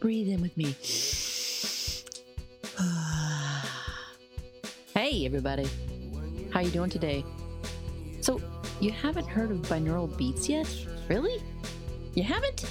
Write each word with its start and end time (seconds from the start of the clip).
Breathe 0.00 0.28
in 0.28 0.40
with 0.40 0.56
me. 0.56 0.74
hey, 4.94 5.26
everybody. 5.26 5.68
How 6.50 6.60
you 6.60 6.70
doing 6.70 6.88
today? 6.88 7.22
So, 8.22 8.40
you 8.80 8.92
haven't 8.92 9.26
heard 9.26 9.50
of 9.50 9.58
binaural 9.58 10.16
beats 10.16 10.48
yet? 10.48 10.66
Really? 11.10 11.42
You 12.14 12.22
haven't? 12.22 12.64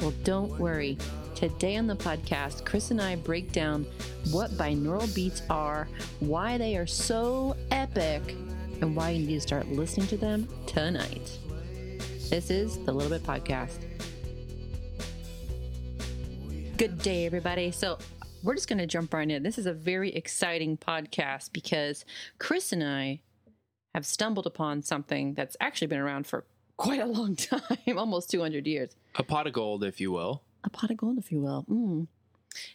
Well, 0.00 0.12
don't 0.24 0.50
worry. 0.58 0.98
Today 1.34 1.76
on 1.76 1.86
the 1.86 1.96
podcast, 1.96 2.66
Chris 2.66 2.90
and 2.90 3.00
I 3.00 3.16
break 3.16 3.52
down 3.52 3.86
what 4.30 4.50
binaural 4.52 5.12
beats 5.14 5.40
are, 5.48 5.88
why 6.20 6.58
they 6.58 6.76
are 6.76 6.86
so 6.86 7.56
epic, 7.70 8.36
and 8.82 8.94
why 8.94 9.10
you 9.10 9.26
need 9.26 9.36
to 9.36 9.40
start 9.40 9.68
listening 9.68 10.06
to 10.08 10.18
them 10.18 10.46
tonight. 10.66 11.38
This 12.28 12.50
is 12.50 12.76
the 12.84 12.92
Little 12.92 13.18
Bit 13.18 13.22
Podcast. 13.22 13.78
Good 16.76 16.98
day, 16.98 17.24
everybody. 17.24 17.70
So, 17.70 17.96
we're 18.42 18.54
just 18.54 18.68
going 18.68 18.80
to 18.80 18.86
jump 18.86 19.14
right 19.14 19.30
in. 19.30 19.42
This 19.42 19.56
is 19.56 19.64
a 19.64 19.72
very 19.72 20.14
exciting 20.14 20.76
podcast 20.76 21.50
because 21.54 22.04
Chris 22.38 22.70
and 22.70 22.84
I 22.84 23.20
have 23.94 24.04
stumbled 24.04 24.46
upon 24.46 24.82
something 24.82 25.32
that's 25.32 25.56
actually 25.58 25.86
been 25.86 26.00
around 26.00 26.26
for 26.26 26.44
quite 26.76 27.00
a 27.00 27.06
long 27.06 27.34
time 27.36 27.96
almost 27.96 28.30
200 28.30 28.66
years. 28.66 28.94
A 29.14 29.22
pot 29.22 29.46
of 29.46 29.54
gold, 29.54 29.84
if 29.84 30.02
you 30.02 30.12
will. 30.12 30.42
A 30.64 30.68
pot 30.70 30.90
of 30.90 30.98
gold, 30.98 31.16
if 31.16 31.32
you 31.32 31.40
will. 31.40 31.64
Mm. 31.70 32.08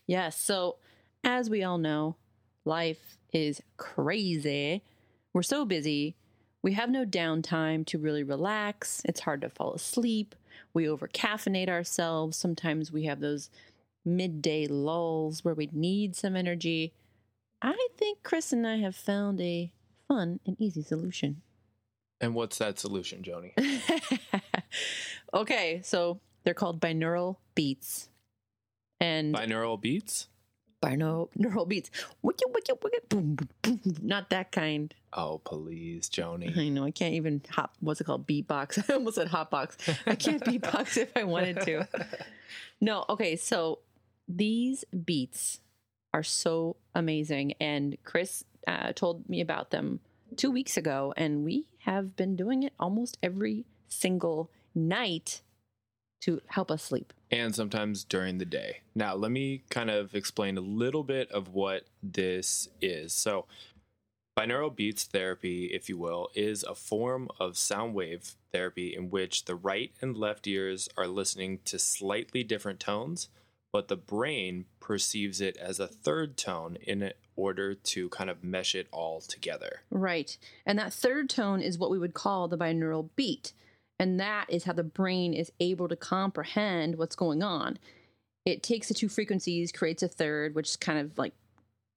Yes. 0.08 0.36
So, 0.36 0.78
as 1.24 1.48
we 1.48 1.64
all 1.64 1.78
know, 1.78 2.16
life 2.66 3.18
is 3.32 3.62
crazy. 3.78 4.82
We're 5.32 5.44
so 5.44 5.64
busy. 5.64 6.16
We 6.64 6.74
have 6.74 6.90
no 6.90 7.06
downtime 7.06 7.86
to 7.86 8.00
really 8.00 8.24
relax. 8.24 9.04
It's 9.06 9.20
hard 9.20 9.42
to 9.42 9.50
fall 9.50 9.76
asleep. 9.76 10.34
We 10.74 10.88
over 10.88 11.08
caffeinate 11.08 11.70
ourselves. 11.70 12.38
Sometimes 12.38 12.92
we 12.92 13.04
have 13.06 13.20
those 13.20 13.50
midday 14.06 14.68
lulls 14.68 15.44
where 15.44 15.54
we 15.54 15.70
need 15.72 16.16
some 16.16 16.36
energy. 16.36 16.94
I 17.62 17.88
think 17.98 18.24
Chris 18.24 18.52
and 18.52 18.66
I 18.66 18.78
have 18.78 18.96
found 18.96 19.40
a 19.42 19.72
fun 20.08 20.40
and 20.46 20.60
easy 20.60 20.82
solution. 20.82 21.42
And 22.20 22.36
what's 22.36 22.58
that 22.60 22.80
solution, 22.80 23.24
Joni? 23.24 23.54
okay, 25.34 25.82
so 25.84 26.20
they're 26.44 26.54
called 26.54 26.80
binaural 26.80 27.38
beats. 27.56 28.10
And 29.00 29.34
binaural 29.34 29.82
beats? 29.82 30.28
Binaural 30.82 31.30
neural 31.36 31.66
beats. 31.66 31.92
Wicked, 32.22 32.48
wicked, 32.54 32.76
wicked. 32.84 33.10
Boom, 33.10 33.36
boom, 33.36 33.50
boom. 33.62 33.96
Not 34.02 34.30
that 34.32 34.52
kind. 34.52 34.94
Oh, 35.14 35.40
please, 35.44 36.10
Joni. 36.10 36.58
I 36.58 36.70
know. 36.70 36.86
I 36.86 36.92
can't 36.92 37.14
even 37.14 37.42
hop. 37.50 37.76
What's 37.82 38.02
it 38.02 38.06
called? 38.06 38.28
Beatbox. 38.28 38.84
I 38.90 38.94
almost 38.94 39.18
said 39.18 39.28
hotbox. 39.28 39.78
I 40.08 40.16
can't 40.16 40.44
beatbox 40.46 40.98
if 40.98 41.16
I 41.16 41.24
wanted 41.24 41.62
to. 41.62 41.88
No. 42.80 43.06
Okay. 43.10 43.36
So 43.36 43.80
these 44.38 44.84
beats 45.06 45.60
are 46.14 46.24
so 46.24 46.78
amazing. 46.94 47.54
And 47.60 47.98
Chris 48.04 48.44
uh, 48.68 48.94
told 48.94 49.28
me 49.30 49.42
about 49.42 49.72
them 49.72 50.00
two 50.36 50.52
weeks 50.52 50.78
ago, 50.78 51.14
and 51.18 51.44
we 51.44 51.66
have 51.80 52.16
been 52.16 52.36
doing 52.36 52.64
it 52.64 52.74
almost 52.80 53.18
every 53.22 53.66
single 53.88 54.50
night 54.74 55.42
to 56.22 56.42
help 56.48 56.70
us 56.70 56.84
sleep. 56.84 57.14
And 57.32 57.56
sometimes 57.56 58.04
during 58.04 58.38
the 58.38 58.46
day. 58.46 58.82
Now, 58.94 59.16
let 59.16 59.32
me 59.32 59.64
kind 59.70 59.90
of 59.90 60.14
explain 60.14 60.58
a 60.58 60.62
little 60.62 61.04
bit 61.04 61.32
of 61.32 61.50
what 61.50 61.86
this 62.04 62.70
is. 62.80 63.14
So, 63.14 63.48
binaural 64.38 64.76
beats 64.76 65.04
therapy, 65.04 65.66
if 65.66 65.90
you 65.90 65.98
will, 65.98 66.30
is 66.36 66.64
a 66.64 66.76
form 66.76 67.30
of 67.40 67.58
sound 67.58 67.96
wave 67.96 68.36
therapy 68.52 68.96
in 68.96 69.10
which 69.10 69.46
the 69.46 69.56
right 69.56 69.92
and 70.02 70.16
left 70.16 70.46
ears 70.46 70.90
are 70.96 71.08
listening 71.08 71.60
to 71.66 71.80
slightly 71.80 72.44
different 72.44 72.80
tones 72.80 73.30
but 73.72 73.88
the 73.88 73.96
brain 73.96 74.66
perceives 74.80 75.40
it 75.40 75.58
as 75.58 75.80
a 75.80 75.88
third 75.88 76.38
tone 76.38 76.78
in 76.82 77.12
order 77.36 77.74
to 77.74 78.10
kind 78.10 78.30
of 78.30 78.44
mesh 78.44 78.76
it 78.76 78.88
all 78.92 79.22
together. 79.22 79.82
Right. 79.90 80.38
And 80.66 80.78
that 80.78 80.94
third 80.94 81.30
tone 81.30 81.62
is 81.62 81.78
what 81.78 81.90
we 81.90 82.00
would 82.00 82.14
call 82.14 82.48
the 82.48 82.58
binaural 82.58 83.10
beat. 83.16 83.54
And 84.00 84.20
that 84.20 84.48
is 84.50 84.66
how 84.66 84.74
the 84.74 84.84
brain 84.84 85.34
is 85.34 85.52
able 85.60 85.88
to 85.88 85.96
comprehend 85.96 86.98
what's 86.98 87.16
going 87.16 87.44
on. 87.44 87.78
It 88.46 88.64
takes 88.64 88.88
the 88.88 88.94
two 88.94 89.10
frequencies, 89.10 89.72
creates 89.72 90.04
a 90.04 90.08
third, 90.08 90.56
which 90.56 90.80
kind 90.80 91.00
of 91.00 91.18
like 91.18 91.34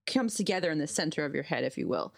comes 0.06 0.35
together 0.35 0.71
in 0.71 0.79
the 0.79 0.87
center 0.87 1.25
of 1.25 1.35
your 1.35 1.45
head, 1.45 1.65
if 1.65 1.79
you 1.79 1.89
will. 1.89 2.12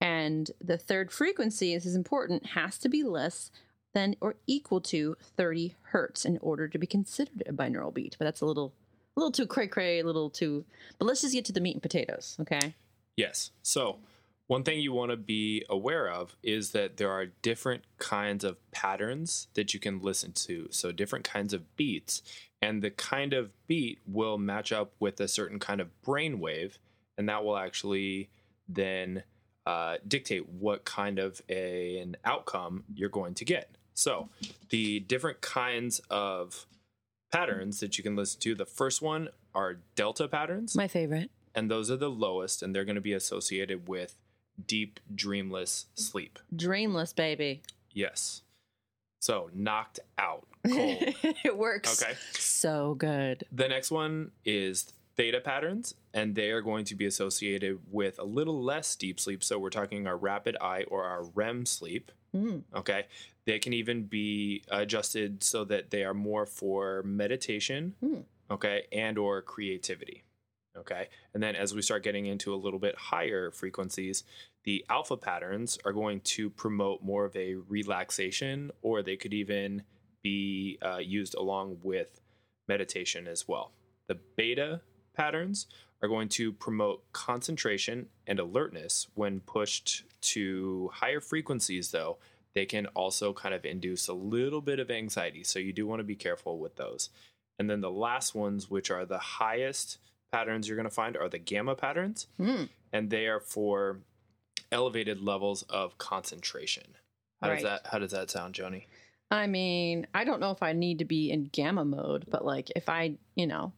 And 0.00 0.50
the 0.60 0.78
third 0.78 1.10
frequency, 1.10 1.74
this 1.74 1.86
is 1.86 1.96
important, 1.96 2.46
has 2.46 2.78
to 2.78 2.88
be 2.88 3.02
less 3.02 3.50
than 3.92 4.16
or 4.20 4.36
equal 4.46 4.80
to 4.80 5.16
30 5.36 5.74
hertz 5.82 6.24
in 6.24 6.38
order 6.38 6.68
to 6.68 6.78
be 6.78 6.86
considered 6.86 7.42
a 7.46 7.52
binaural 7.52 7.94
beat. 7.94 8.16
But 8.18 8.26
that's 8.26 8.40
a 8.40 8.46
little 8.46 8.72
a 9.16 9.20
little 9.20 9.32
too 9.32 9.46
cray 9.46 9.66
cray, 9.66 10.00
a 10.00 10.04
little 10.04 10.30
too. 10.30 10.64
But 10.98 11.06
let's 11.06 11.22
just 11.22 11.34
get 11.34 11.44
to 11.46 11.52
the 11.52 11.60
meat 11.60 11.74
and 11.74 11.82
potatoes, 11.82 12.36
okay? 12.40 12.74
Yes. 13.16 13.50
So, 13.62 13.98
one 14.46 14.62
thing 14.62 14.80
you 14.80 14.92
want 14.92 15.10
to 15.10 15.16
be 15.16 15.64
aware 15.70 16.10
of 16.10 16.36
is 16.42 16.72
that 16.72 16.98
there 16.98 17.10
are 17.10 17.26
different 17.26 17.84
kinds 17.98 18.44
of 18.44 18.58
patterns 18.72 19.48
that 19.54 19.72
you 19.72 19.80
can 19.80 20.00
listen 20.00 20.32
to. 20.32 20.68
So, 20.70 20.92
different 20.92 21.24
kinds 21.24 21.54
of 21.54 21.76
beats. 21.76 22.22
And 22.60 22.82
the 22.82 22.90
kind 22.90 23.32
of 23.32 23.50
beat 23.66 23.98
will 24.06 24.38
match 24.38 24.72
up 24.72 24.92
with 24.98 25.20
a 25.20 25.28
certain 25.28 25.58
kind 25.58 25.80
of 25.80 26.02
brain 26.02 26.40
wave. 26.40 26.78
And 27.16 27.28
that 27.28 27.44
will 27.44 27.56
actually 27.56 28.30
then 28.68 29.22
uh, 29.66 29.96
dictate 30.06 30.48
what 30.48 30.84
kind 30.84 31.18
of 31.18 31.40
a, 31.48 31.98
an 31.98 32.16
outcome 32.24 32.84
you're 32.94 33.08
going 33.08 33.34
to 33.34 33.44
get. 33.44 33.70
So, 33.94 34.28
the 34.70 35.00
different 35.00 35.40
kinds 35.40 36.00
of 36.10 36.66
patterns 37.32 37.80
that 37.80 37.98
you 37.98 38.04
can 38.04 38.16
listen 38.16 38.40
to. 38.40 38.54
The 38.54 38.66
first 38.66 39.02
one 39.02 39.28
are 39.54 39.78
delta 39.94 40.28
patterns. 40.28 40.74
My 40.76 40.88
favorite. 40.88 41.30
And 41.54 41.70
those 41.70 41.90
are 41.90 41.96
the 41.96 42.10
lowest, 42.10 42.62
and 42.62 42.74
they're 42.74 42.84
going 42.84 42.94
to 42.96 43.00
be 43.00 43.12
associated 43.12 43.88
with 43.88 44.16
deep, 44.66 45.00
dreamless 45.14 45.86
sleep. 45.94 46.38
Dreamless, 46.54 47.12
baby. 47.12 47.62
Yes. 47.92 48.42
So 49.20 49.50
knocked 49.54 50.00
out 50.18 50.46
cold. 50.66 51.14
it 51.22 51.56
works. 51.56 52.02
Okay. 52.02 52.14
So 52.32 52.94
good. 52.94 53.44
The 53.52 53.68
next 53.68 53.90
one 53.90 54.32
is 54.44 54.92
theta 55.16 55.40
patterns, 55.40 55.94
and 56.12 56.34
they 56.34 56.50
are 56.50 56.60
going 56.60 56.84
to 56.86 56.94
be 56.94 57.06
associated 57.06 57.78
with 57.90 58.18
a 58.18 58.24
little 58.24 58.62
less 58.62 58.96
deep 58.96 59.20
sleep. 59.20 59.44
So 59.44 59.58
we're 59.58 59.70
talking 59.70 60.06
our 60.06 60.16
rapid 60.16 60.56
eye 60.60 60.84
or 60.88 61.04
our 61.04 61.24
REM 61.34 61.66
sleep. 61.66 62.10
Mm. 62.34 62.62
Okay. 62.74 63.06
They 63.46 63.58
can 63.58 63.72
even 63.72 64.04
be 64.04 64.64
adjusted 64.70 65.44
so 65.44 65.64
that 65.64 65.90
they 65.90 66.04
are 66.04 66.14
more 66.14 66.46
for 66.46 67.02
meditation, 67.04 67.94
mm. 68.02 68.24
okay, 68.50 68.86
and 68.90 69.18
or 69.18 69.42
creativity. 69.42 70.24
Okay. 70.76 71.08
And 71.32 71.42
then 71.42 71.54
as 71.54 71.74
we 71.74 71.82
start 71.82 72.02
getting 72.02 72.26
into 72.26 72.52
a 72.52 72.56
little 72.56 72.80
bit 72.80 72.96
higher 72.96 73.50
frequencies, 73.52 74.24
the 74.64 74.84
alpha 74.88 75.16
patterns 75.16 75.78
are 75.84 75.92
going 75.92 76.20
to 76.20 76.50
promote 76.50 77.02
more 77.02 77.24
of 77.24 77.36
a 77.36 77.54
relaxation, 77.54 78.72
or 78.82 79.02
they 79.02 79.16
could 79.16 79.34
even 79.34 79.82
be 80.22 80.78
uh, 80.82 80.98
used 80.98 81.34
along 81.34 81.78
with 81.82 82.20
meditation 82.66 83.28
as 83.28 83.46
well. 83.46 83.72
The 84.08 84.18
beta 84.36 84.80
patterns 85.14 85.66
are 86.02 86.08
going 86.08 86.28
to 86.28 86.52
promote 86.52 87.02
concentration 87.12 88.06
and 88.26 88.38
alertness 88.38 89.06
when 89.14 89.40
pushed 89.40 90.04
to 90.20 90.90
higher 90.92 91.20
frequencies, 91.20 91.90
though, 91.90 92.18
they 92.54 92.66
can 92.66 92.86
also 92.88 93.32
kind 93.32 93.54
of 93.54 93.64
induce 93.64 94.08
a 94.08 94.14
little 94.14 94.60
bit 94.60 94.78
of 94.78 94.90
anxiety. 94.90 95.42
So 95.42 95.58
you 95.58 95.72
do 95.72 95.86
want 95.86 96.00
to 96.00 96.04
be 96.04 96.14
careful 96.14 96.58
with 96.58 96.76
those. 96.76 97.10
And 97.58 97.68
then 97.68 97.80
the 97.80 97.90
last 97.90 98.34
ones, 98.34 98.70
which 98.70 98.90
are 98.90 99.04
the 99.04 99.18
highest 99.18 99.98
patterns 100.32 100.68
you're 100.68 100.76
going 100.76 100.88
to 100.88 100.94
find, 100.94 101.16
are 101.16 101.28
the 101.28 101.38
gamma 101.38 101.74
patterns. 101.74 102.26
Mm. 102.38 102.68
And 102.92 103.10
they 103.10 103.26
are 103.26 103.40
for 103.40 104.00
elevated 104.70 105.20
levels 105.20 105.62
of 105.68 105.98
concentration. 105.98 106.96
How 107.40 107.48
right. 107.48 107.54
does 107.56 107.64
that 107.64 107.86
how 107.86 107.98
does 107.98 108.12
that 108.12 108.30
sound, 108.30 108.54
Joni? 108.54 108.84
I 109.30 109.46
mean, 109.46 110.06
I 110.14 110.24
don't 110.24 110.40
know 110.40 110.50
if 110.50 110.62
I 110.62 110.72
need 110.72 110.98
to 110.98 111.04
be 111.04 111.30
in 111.30 111.44
gamma 111.44 111.84
mode, 111.84 112.26
but 112.28 112.44
like 112.44 112.70
if 112.76 112.88
I, 112.88 113.16
you 113.34 113.46
know, 113.46 113.72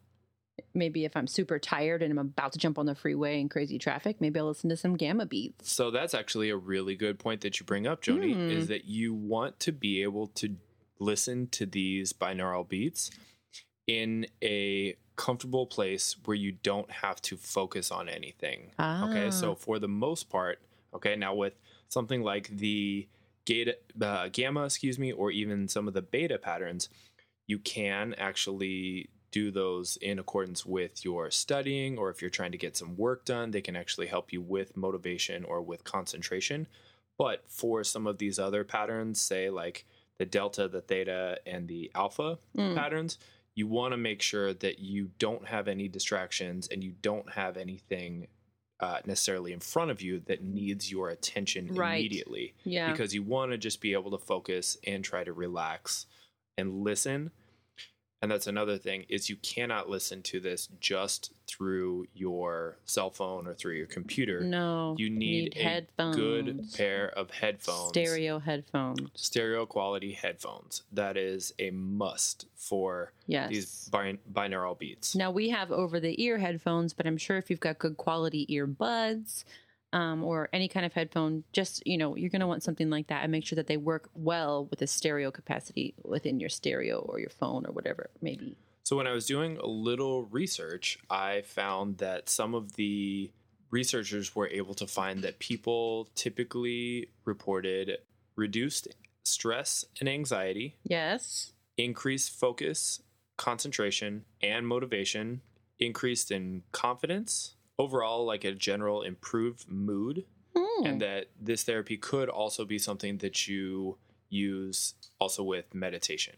maybe 0.75 1.05
if 1.05 1.17
I'm 1.17 1.27
super 1.27 1.59
tired 1.59 2.03
and 2.03 2.11
I'm 2.13 2.19
about 2.19 2.53
to 2.53 2.59
jump 2.59 2.79
on 2.79 2.87
the 2.87 2.95
freeway 2.95 3.41
in 3.41 3.49
crazy 3.49 3.79
traffic, 3.79 4.21
maybe 4.21 4.39
I'll 4.39 4.47
listen 4.47 4.71
to 4.71 4.77
some 4.77 4.97
gamma 4.97 5.27
beats. 5.27 5.73
So 5.73 5.91
that's 5.91 6.15
actually 6.15 6.51
a 6.51 6.57
really 6.57 6.97
good 6.97 7.19
point 7.19 7.41
that 7.43 7.59
you 7.61 7.67
bring 7.67 7.87
up, 7.87 8.03
Joni, 8.03 8.35
mm. 8.35 8.51
is 8.51 8.69
that 8.69 8.85
you 8.85 9.15
want 9.15 9.59
to 9.61 9.73
be 9.73 10.03
able 10.03 10.29
to 10.29 10.57
listen 10.99 11.49
to 11.49 11.67
these 11.67 12.13
binaural 12.13 12.67
beats 12.67 13.11
in 13.87 14.27
a 14.43 14.97
comfortable 15.17 15.67
place 15.67 16.17
where 16.25 16.35
you 16.37 16.53
don't 16.53 16.91
have 16.91 17.21
to 17.23 17.37
focus 17.37 17.91
on 17.91 18.09
anything. 18.09 18.73
Ah. 18.79 19.09
Okay, 19.09 19.31
so 19.31 19.55
for 19.55 19.79
the 19.79 19.89
most 19.89 20.29
part, 20.29 20.61
okay, 20.95 21.17
now 21.17 21.35
with 21.35 21.55
something 21.89 22.23
like 22.23 22.49
the 22.49 23.09
gata, 23.45 23.77
uh, 24.01 24.29
gamma, 24.33 24.65
excuse 24.65 24.99
me, 24.99 25.13
or 25.13 25.31
even 25.31 25.69
some 25.69 25.89
of 25.89 25.95
the 25.95 26.03
beta 26.03 26.39
patterns, 26.39 26.89
you 27.47 27.59
can 27.59 28.15
actually 28.19 29.09
do 29.31 29.51
those 29.51 29.97
in 29.99 30.19
accordance 30.19 30.65
with 30.65 31.05
your 31.05 31.31
studying 31.31 31.99
or 31.99 32.11
if 32.11 32.21
you're 32.21 32.31
trying 32.31 32.53
to 32.53 32.59
get 32.59 32.77
some 32.77 32.97
work 32.97 33.25
done, 33.25 33.51
they 33.51 33.61
can 33.61 33.77
actually 33.77 34.07
help 34.07 34.33
you 34.33 34.41
with 34.41 34.77
motivation 34.77 35.45
or 35.45 35.61
with 35.63 35.85
concentration. 35.85 36.67
But 37.19 37.45
for 37.49 37.83
some 37.85 38.07
of 38.07 38.19
these 38.19 38.39
other 38.39 38.65
patterns, 38.65 39.21
say 39.21 39.51
like 39.51 39.85
the 40.19 40.27
delta, 40.27 40.69
the 40.69 40.81
theta, 40.81 41.39
and 41.47 41.69
the 41.69 41.91
alpha 41.95 42.39
mm. 42.57 42.75
patterns, 42.75 43.19
you 43.55 43.67
want 43.67 43.93
to 43.93 43.97
make 43.97 44.21
sure 44.23 44.53
that 44.53 44.79
you 44.79 45.11
don't 45.19 45.49
have 45.49 45.67
any 45.69 45.89
distractions 45.89 46.69
and 46.69 46.85
you 46.85 46.93
don't 47.03 47.31
have 47.33 47.57
anything 47.57 48.29
uh, 48.81 48.99
necessarily 49.07 49.55
in 49.55 49.61
front 49.61 49.91
of 49.91 50.03
you 50.03 50.21
that 50.27 50.45
needs 50.45 50.91
your 50.91 51.09
attention 51.09 51.75
Right. 51.75 51.99
immediately 51.99 52.55
Yeah. 52.65 52.93
because 52.93 53.15
you 53.15 53.23
want 53.23 53.53
to 53.53 53.59
just 53.59 53.81
be 53.81 53.95
able 53.95 54.11
to 54.11 54.19
focus 54.19 54.77
and 54.87 55.03
try 55.03 55.25
to 55.25 55.33
relax 55.33 56.05
and 56.59 56.83
listen 56.85 57.31
and 58.23 58.31
that's 58.31 58.47
another 58.47 58.79
thing 58.79 59.05
is 59.09 59.29
you 59.29 59.37
cannot 59.37 59.89
listen 59.91 60.23
to 60.23 60.41
this 60.41 60.69
just 60.81 61.33
through 61.47 62.07
your 62.15 62.77
cell 62.85 63.11
phone 63.11 63.47
or 63.47 63.55
through 63.55 63.75
your 63.75 63.87
computer 63.87 64.41
no. 64.41 64.95
you 64.99 65.11
need, 65.11 65.55
a 65.57 65.63
headphones. 65.63 66.17
good 66.17 66.65
pair 66.77 67.09
of 67.11 67.31
headphones 67.31 67.89
Stereo 67.91 68.39
headphones. 68.39 69.01
stereo 69.15 69.67
quality 69.67 70.13
headphones 70.13 70.83
that 70.93 71.17
is 71.17 71.53
a 71.59 71.71
must 71.71 72.47
for 72.55 73.13
Yes. 73.27 73.51
these 73.51 73.89
bin- 73.91 74.19
binaural 74.33 74.79
beats 74.79 75.15
Now 75.15 75.31
we 75.31 75.51
have 75.51 75.71
over 75.73 75.99
the 76.01 76.21
ear 76.23 76.39
headphones, 76.39 76.93
but 76.95 77.07
I'm 77.07 77.17
sure 77.19 77.37
if 77.37 77.51
you've 77.51 77.61
got 77.61 77.79
good 77.79 77.97
quality 77.97 78.47
earbuds 78.47 79.45
um, 79.97 80.23
or 80.23 80.49
any 80.53 80.69
kind 80.69 80.85
of 80.85 80.93
headphone, 80.93 81.43
just 81.53 81.83
you 81.87 81.97
know, 81.97 82.17
you're 82.17 82.31
going 82.31 82.41
to 82.41 82.47
want 82.47 82.63
something 82.63 82.91
like 82.91 83.07
that 83.07 83.23
and 83.23 83.33
make 83.33 83.47
sure 83.47 83.57
that 83.57 83.67
they 83.67 83.79
work 83.79 84.11
well 84.15 84.67
with 84.67 84.81
the 84.81 84.87
stereo 84.87 85.31
capacity 85.31 85.95
within 86.05 86.39
your 86.39 86.51
stereo 86.51 86.99
or 86.99 87.19
your 87.19 87.31
phone 87.31 87.65
or 87.67 87.73
whatever 87.73 88.11
maybe. 88.21 88.57
So 88.85 88.97
when 88.97 89.07
I 89.07 89.13
was 89.13 89.27
doing 89.27 89.57
a 89.57 89.67
little 89.67 90.27
research, 90.27 90.99
I 91.11 91.41
found 91.43 91.99
that 91.99 92.29
some 92.29 92.55
of 92.55 92.75
the 92.77 93.33
researchers 93.71 94.37
were 94.37 94.49
able 94.49 94.75
to 94.75 94.87
find 94.87 95.25
that 95.25 95.39
people 95.39 96.09
typically 96.15 97.09
reported 97.25 97.99
reduced 98.37 98.87
stress 99.25 99.85
and 99.99 100.09
anxiety, 100.09 100.77
Yes. 100.85 101.53
increased 101.77 102.31
focus, 102.39 103.01
concentration, 103.39 104.25
and 104.41 104.69
motivation, 104.69 105.41
increased 105.81 106.31
in 106.31 106.63
confidence, 106.71 107.56
overall 107.79 108.25
like 108.25 108.45
a 108.45 108.53
general 108.53 109.03
improved 109.03 109.69
mood, 109.71 110.25
Hmm. 110.57 110.87
and 110.87 111.01
that 111.03 111.27
this 111.39 111.65
therapy 111.65 111.97
could 111.99 112.29
also 112.31 112.65
be 112.65 112.79
something 112.79 113.19
that 113.19 113.47
you 113.47 113.99
use 114.31 114.95
also 115.21 115.43
with 115.43 115.75
meditation. 115.75 116.37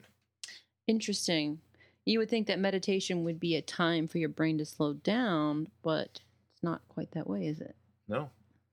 Interesting. 0.87 1.61
You 2.05 2.19
would 2.19 2.31
think 2.31 2.47
that 2.47 2.59
meditation 2.59 3.23
would 3.25 3.39
be 3.39 3.55
a 3.55 3.63
time 3.63 4.09
for 4.09 4.19
your 4.19 4.29
brain 4.31 4.59
to 4.59 4.65
slow 4.65 4.95
down, 4.95 5.69
but 5.83 6.21
it's 6.53 6.63
not 6.63 6.83
quite 6.89 7.11
that 7.13 7.29
way, 7.29 7.47
is 7.47 7.61
it? 7.61 7.77
No, 8.09 8.31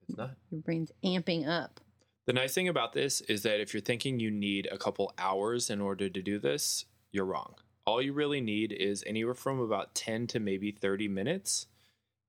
it's 0.07 0.17
not. 0.17 0.31
Your 0.49 0.61
brain's 0.61 0.91
amping 1.03 1.47
up. 1.47 1.79
The 2.25 2.33
nice 2.33 2.53
thing 2.55 2.67
about 2.67 2.93
this 2.93 3.21
is 3.21 3.43
that 3.43 3.59
if 3.59 3.73
you're 3.73 3.81
thinking 3.81 4.19
you 4.19 4.31
need 4.31 4.67
a 4.71 4.77
couple 4.77 5.13
hours 5.17 5.69
in 5.69 5.79
order 5.81 6.09
to 6.09 6.21
do 6.21 6.39
this, 6.39 6.85
you're 7.11 7.25
wrong. 7.25 7.55
All 7.85 8.01
you 8.01 8.13
really 8.13 8.41
need 8.41 8.71
is 8.71 9.03
anywhere 9.05 9.35
from 9.35 9.59
about 9.59 9.93
10 9.93 10.25
to 10.27 10.39
maybe 10.39 10.71
30 10.71 11.07
minutes. 11.07 11.67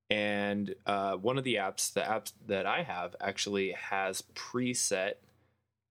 And 0.09 0.75
uh, 0.87 1.17
one 1.17 1.37
of 1.39 1.45
the 1.45 1.57
apps, 1.57 1.93
the 1.93 2.01
apps 2.01 2.33
that 2.47 2.67
I 2.67 2.83
have, 2.83 3.17
actually 3.21 3.73
has 3.73 4.23
preset 4.35 5.15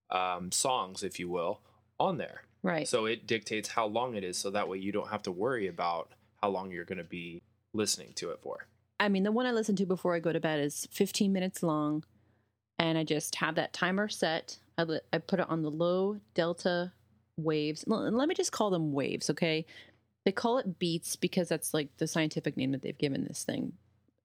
um, 0.09 0.51
songs, 0.51 1.03
if 1.03 1.19
you 1.19 1.29
will, 1.29 1.59
on 1.99 2.17
there. 2.17 2.43
Right. 2.63 2.87
So 2.87 3.05
it 3.05 3.27
dictates 3.27 3.69
how 3.69 3.85
long 3.85 4.15
it 4.15 4.23
is. 4.23 4.37
So 4.37 4.49
that 4.51 4.69
way 4.69 4.77
you 4.77 4.91
don't 4.91 5.09
have 5.09 5.23
to 5.23 5.31
worry 5.31 5.67
about 5.67 6.11
how 6.41 6.49
long 6.49 6.71
you're 6.71 6.85
going 6.85 6.97
to 6.97 7.03
be 7.03 7.41
listening 7.73 8.13
to 8.15 8.31
it 8.31 8.39
for. 8.41 8.67
I 8.99 9.09
mean, 9.09 9.23
the 9.23 9.31
one 9.31 9.45
I 9.45 9.51
listen 9.51 9.75
to 9.77 9.85
before 9.85 10.15
I 10.15 10.19
go 10.19 10.31
to 10.31 10.39
bed 10.39 10.59
is 10.61 10.87
15 10.91 11.33
minutes 11.33 11.61
long, 11.61 12.05
and 12.79 12.97
I 12.97 13.03
just 13.03 13.35
have 13.35 13.55
that 13.55 13.73
timer 13.73 14.07
set. 14.07 14.57
I, 14.77 14.83
li- 14.83 14.99
I 15.11 15.17
put 15.17 15.39
it 15.41 15.49
on 15.49 15.61
the 15.61 15.71
low 15.71 16.17
delta 16.33 16.93
waves. 17.37 17.83
L- 17.89 18.09
Let 18.11 18.29
me 18.29 18.35
just 18.35 18.53
call 18.53 18.69
them 18.69 18.93
waves, 18.93 19.29
okay? 19.29 19.65
They 20.23 20.31
call 20.31 20.57
it 20.57 20.79
beats 20.79 21.17
because 21.17 21.49
that's 21.49 21.73
like 21.73 21.89
the 21.97 22.07
scientific 22.07 22.55
name 22.55 22.71
that 22.71 22.81
they've 22.81 22.97
given 22.97 23.25
this 23.25 23.43
thing. 23.43 23.73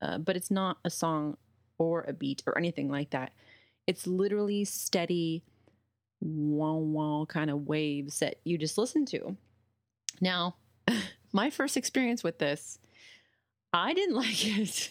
Uh, 0.02 0.18
but 0.18 0.36
it's 0.36 0.50
not 0.50 0.78
a 0.84 0.90
song 0.90 1.36
or 1.78 2.04
a 2.06 2.12
beat 2.12 2.42
or 2.46 2.56
anything 2.58 2.90
like 2.90 3.10
that. 3.10 3.32
It's 3.86 4.06
literally 4.06 4.64
steady, 4.64 5.42
wow 6.20 6.74
wow 6.76 7.26
kind 7.28 7.50
of 7.50 7.66
waves 7.66 8.18
that 8.20 8.36
you 8.44 8.58
just 8.58 8.78
listen 8.78 9.06
to. 9.06 9.36
Now, 10.20 10.56
my 11.32 11.50
first 11.50 11.76
experience 11.76 12.22
with 12.22 12.38
this, 12.38 12.78
I 13.72 13.94
didn't 13.94 14.16
like 14.16 14.46
it. 14.46 14.90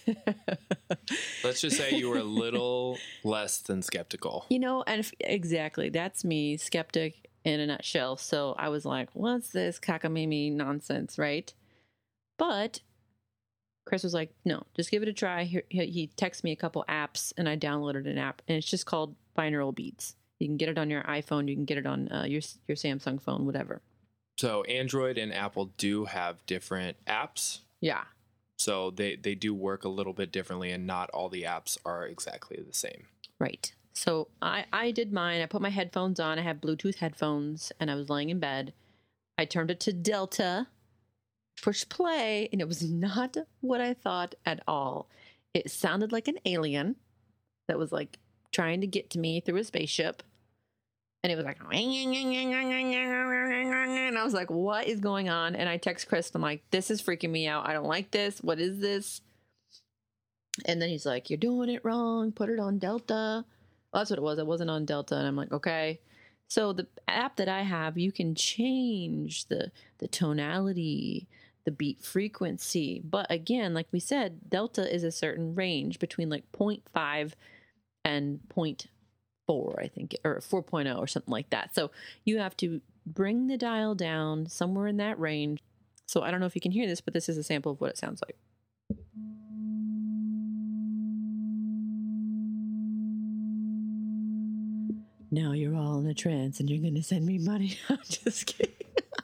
Let's 1.43 1.61
just 1.61 1.77
say 1.77 1.95
you 1.95 2.09
were 2.09 2.17
a 2.17 2.23
little 2.23 2.97
less 3.23 3.59
than 3.59 3.81
skeptical. 3.81 4.45
You 4.49 4.59
know, 4.59 4.83
and 4.87 4.99
if, 4.99 5.13
exactly, 5.19 5.89
that's 5.89 6.23
me, 6.23 6.57
skeptic 6.57 7.29
in 7.43 7.59
a 7.59 7.67
nutshell. 7.67 8.17
So 8.17 8.55
I 8.57 8.69
was 8.69 8.85
like, 8.85 9.09
what's 9.13 9.49
this 9.49 9.79
cockamamie 9.79 10.51
nonsense, 10.51 11.17
right? 11.17 11.53
But 12.37 12.81
Chris 13.89 14.03
was 14.03 14.13
like, 14.13 14.31
no, 14.45 14.61
just 14.75 14.91
give 14.91 15.01
it 15.01 15.09
a 15.09 15.13
try. 15.13 15.45
He, 15.45 15.63
he 15.67 16.11
texted 16.15 16.43
me 16.43 16.51
a 16.51 16.55
couple 16.55 16.85
apps 16.87 17.33
and 17.39 17.49
I 17.49 17.57
downloaded 17.57 18.07
an 18.07 18.19
app 18.19 18.43
and 18.47 18.55
it's 18.55 18.69
just 18.69 18.85
called 18.85 19.15
Binaural 19.35 19.73
Beats. 19.73 20.15
You 20.37 20.47
can 20.47 20.57
get 20.57 20.69
it 20.69 20.77
on 20.77 20.91
your 20.91 21.01
iPhone, 21.01 21.49
you 21.49 21.55
can 21.55 21.65
get 21.65 21.79
it 21.79 21.87
on 21.87 22.11
uh, 22.11 22.25
your 22.25 22.41
your 22.67 22.77
Samsung 22.77 23.19
phone, 23.19 23.47
whatever. 23.47 23.81
So 24.37 24.61
Android 24.65 25.17
and 25.17 25.33
Apple 25.33 25.71
do 25.77 26.05
have 26.05 26.45
different 26.45 27.03
apps. 27.07 27.61
Yeah. 27.81 28.03
So 28.57 28.91
they, 28.91 29.15
they 29.15 29.33
do 29.33 29.55
work 29.55 29.85
a 29.85 29.89
little 29.89 30.13
bit 30.13 30.31
differently 30.31 30.71
and 30.71 30.85
not 30.85 31.09
all 31.09 31.27
the 31.27 31.43
apps 31.43 31.75
are 31.83 32.05
exactly 32.05 32.61
the 32.65 32.75
same. 32.75 33.07
Right. 33.39 33.73
So 33.93 34.27
I, 34.39 34.65
I 34.71 34.91
did 34.91 35.11
mine. 35.11 35.41
I 35.41 35.47
put 35.47 35.63
my 35.63 35.71
headphones 35.71 36.19
on. 36.19 36.37
I 36.37 36.43
had 36.43 36.61
Bluetooth 36.61 36.97
headphones 36.97 37.71
and 37.79 37.89
I 37.89 37.95
was 37.95 38.07
laying 38.07 38.29
in 38.29 38.39
bed. 38.39 38.71
I 39.39 39.45
turned 39.45 39.71
it 39.71 39.79
to 39.81 39.93
Delta, 39.93 40.67
push 41.61 41.87
play, 41.87 42.49
and 42.51 42.61
it 42.61 42.67
was 42.67 42.89
not 42.89 43.37
what 43.61 43.81
I 43.81 43.93
thought 43.93 44.35
at 44.45 44.61
all. 44.67 45.09
It 45.53 45.71
sounded 45.71 46.11
like 46.11 46.27
an 46.27 46.39
alien 46.45 46.95
that 47.67 47.77
was 47.77 47.91
like 47.91 48.17
trying 48.51 48.81
to 48.81 48.87
get 48.87 49.09
to 49.11 49.19
me 49.19 49.39
through 49.39 49.57
a 49.57 49.63
spaceship. 49.63 50.23
And 51.21 51.31
it 51.31 51.35
was 51.35 51.45
like, 51.45 51.59
and 51.61 51.77
I 54.17 54.23
was 54.23 54.33
like, 54.33 54.49
what 54.49 54.87
is 54.87 55.01
going 55.01 55.27
on? 55.27 55.55
And 55.55 55.67
I 55.67 55.75
text 55.75 56.07
Chris, 56.07 56.31
I'm 56.33 56.41
like, 56.41 56.63
this 56.71 56.89
is 56.89 57.01
freaking 57.01 57.29
me 57.29 57.45
out. 57.45 57.67
I 57.67 57.73
don't 57.73 57.87
like 57.87 58.11
this. 58.11 58.39
What 58.39 58.59
is 58.59 58.79
this? 58.79 59.19
And 60.65 60.81
then 60.81 60.89
he's 60.89 61.05
like, 61.05 61.29
You're 61.29 61.37
doing 61.37 61.69
it 61.69 61.83
wrong. 61.85 62.31
Put 62.31 62.49
it 62.49 62.59
on 62.59 62.79
Delta. 62.79 63.45
Well, 63.91 64.01
that's 64.01 64.09
what 64.09 64.19
it 64.19 64.23
was. 64.23 64.39
It 64.39 64.47
wasn't 64.47 64.69
on 64.69 64.85
Delta. 64.85 65.15
And 65.15 65.27
I'm 65.27 65.35
like, 65.35 65.51
Okay. 65.51 65.99
So 66.47 66.73
the 66.73 66.87
app 67.07 67.35
that 67.35 67.47
I 67.47 67.61
have, 67.61 67.97
you 67.97 68.11
can 68.11 68.33
change 68.33 69.45
the 69.47 69.71
the 69.99 70.07
tonality, 70.07 71.27
the 71.65 71.71
beat 71.71 72.03
frequency. 72.03 73.01
But 73.03 73.27
again, 73.29 73.73
like 73.73 73.87
we 73.91 73.99
said, 73.99 74.49
Delta 74.49 74.93
is 74.93 75.03
a 75.03 75.11
certain 75.11 75.55
range 75.55 75.99
between 75.99 76.29
like 76.29 76.51
0.5 76.51 77.33
and 78.05 78.39
0.4, 78.55 79.83
I 79.83 79.87
think, 79.87 80.15
or 80.23 80.39
4.0 80.39 80.97
or 80.97 81.07
something 81.07 81.31
like 81.31 81.49
that. 81.49 81.75
So 81.75 81.91
you 82.25 82.39
have 82.39 82.55
to 82.57 82.81
bring 83.05 83.47
the 83.47 83.57
dial 83.57 83.95
down 83.95 84.47
somewhere 84.47 84.87
in 84.87 84.97
that 84.97 85.19
range. 85.19 85.61
So 86.05 86.21
I 86.21 86.31
don't 86.31 86.39
know 86.39 86.45
if 86.45 86.55
you 86.55 86.61
can 86.61 86.71
hear 86.71 86.87
this, 86.87 87.01
but 87.01 87.13
this 87.13 87.29
is 87.29 87.37
a 87.37 87.43
sample 87.43 87.71
of 87.71 87.81
what 87.81 87.91
it 87.91 87.97
sounds 87.97 88.21
like. 88.25 88.35
Now 95.31 95.51
you're 95.51 95.75
all 95.75 95.99
in 95.99 96.07
a 96.07 96.13
trance 96.15 96.59
and 96.59 96.67
you're 96.69 96.81
going 96.81 96.95
to 96.95 97.03
send 97.03 97.25
me 97.25 97.37
money. 97.37 97.77
I'm 97.89 97.99
just 98.09 98.47
kidding. 98.47 98.73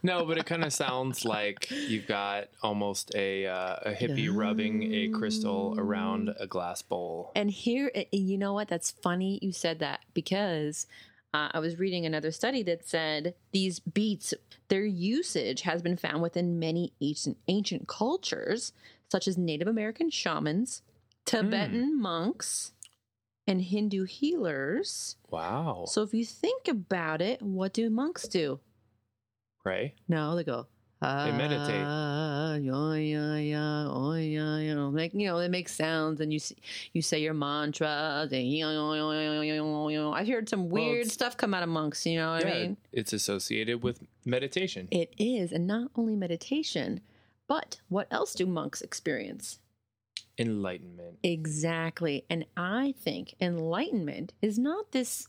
No, 0.05 0.23
but 0.23 0.37
it 0.37 0.45
kind 0.45 0.63
of 0.63 0.71
sounds 0.71 1.25
like 1.25 1.71
you've 1.71 2.05
got 2.05 2.49
almost 2.61 3.13
a 3.15 3.47
uh, 3.47 3.77
a 3.81 3.91
hippie 3.91 4.29
rubbing 4.31 4.93
a 4.93 5.07
crystal 5.09 5.73
around 5.79 6.29
a 6.39 6.45
glass 6.45 6.83
bowl. 6.83 7.31
And 7.35 7.49
here, 7.49 7.91
you 8.11 8.37
know 8.37 8.53
what? 8.53 8.67
That's 8.67 8.91
funny 8.91 9.39
you 9.41 9.51
said 9.51 9.79
that 9.79 10.01
because 10.13 10.85
uh, 11.33 11.49
I 11.53 11.59
was 11.59 11.79
reading 11.79 12.05
another 12.05 12.29
study 12.31 12.61
that 12.63 12.87
said 12.87 13.33
these 13.51 13.79
beats, 13.79 14.33
their 14.67 14.85
usage 14.85 15.61
has 15.61 15.81
been 15.81 15.97
found 15.97 16.21
within 16.21 16.59
many 16.59 16.93
ancient, 17.01 17.37
ancient 17.47 17.87
cultures, 17.87 18.73
such 19.09 19.27
as 19.27 19.39
Native 19.39 19.67
American 19.67 20.11
shamans, 20.11 20.83
Tibetan 21.25 21.99
monks, 21.99 22.73
and 23.47 23.61
Hindu 23.61 24.03
healers. 24.03 25.15
Wow. 25.31 25.85
So 25.87 26.03
if 26.03 26.13
you 26.13 26.23
think 26.23 26.67
about 26.67 27.21
it, 27.21 27.41
what 27.41 27.73
do 27.73 27.89
monks 27.89 28.27
do? 28.27 28.59
Pray. 29.65 29.95
No, 30.07 30.35
they 30.35 30.43
go. 30.43 30.67
They 31.01 31.31
meditate. 31.31 31.81
Ah, 31.83 32.53
yeah, 32.53 32.93
yeah, 32.93 33.35
yeah, 33.37 33.87
oh, 33.89 34.13
yeah, 34.13 34.57
yeah. 34.59 34.89
Make 34.89 35.15
you 35.15 35.25
know, 35.25 35.39
they 35.39 35.47
make 35.47 35.67
sounds, 35.69 36.21
and 36.21 36.31
you 36.31 36.39
you 36.93 37.01
say 37.01 37.19
your 37.19 37.33
yeah, 37.33 37.75
yeah, 38.29 38.31
yeah, 38.31 38.71
yeah, 38.71 39.41
yeah, 39.41 39.87
yeah. 39.89 40.09
I've 40.09 40.27
heard 40.27 40.47
some 40.49 40.69
weird 40.69 41.01
it's- 41.01 41.13
stuff 41.13 41.35
come 41.35 41.55
out 41.55 41.63
of 41.63 41.69
monks. 41.69 42.05
You 42.05 42.19
know 42.19 42.33
what 42.33 42.45
I 42.45 42.51
mean? 42.51 42.77
it's 42.91 43.11
associated 43.11 43.81
with 43.81 44.03
meditation. 44.23 44.87
It 44.91 45.15
is, 45.17 45.51
and 45.51 45.65
not 45.65 45.89
only 45.95 46.15
meditation, 46.15 47.01
but 47.47 47.81
what 47.89 48.07
else 48.11 48.35
do 48.35 48.45
monks 48.45 48.81
experience? 48.83 49.59
Enlightenment. 50.37 51.17
Exactly, 51.23 52.23
and 52.29 52.45
I 52.55 52.93
think 52.99 53.33
enlightenment 53.41 54.33
is 54.43 54.59
not 54.59 54.91
this. 54.91 55.27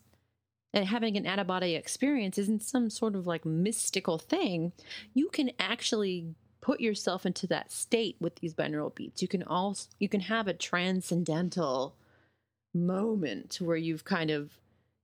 And 0.76 0.84
having 0.84 1.16
an 1.16 1.26
out 1.26 1.38
of 1.38 1.46
body 1.46 1.74
experience 1.74 2.36
isn't 2.36 2.62
some 2.62 2.90
sort 2.90 3.14
of 3.16 3.26
like 3.26 3.46
mystical 3.46 4.18
thing. 4.18 4.72
You 5.14 5.30
can 5.30 5.50
actually 5.58 6.34
put 6.60 6.80
yourself 6.80 7.24
into 7.24 7.46
that 7.46 7.72
state 7.72 8.16
with 8.20 8.36
these 8.36 8.52
binaural 8.52 8.94
beats. 8.94 9.22
You 9.22 9.28
can 9.28 9.42
also 9.42 9.88
you 9.98 10.10
can 10.10 10.20
have 10.20 10.46
a 10.46 10.52
transcendental 10.52 11.96
moment 12.74 13.56
where 13.58 13.78
you've 13.78 14.04
kind 14.04 14.30
of 14.30 14.50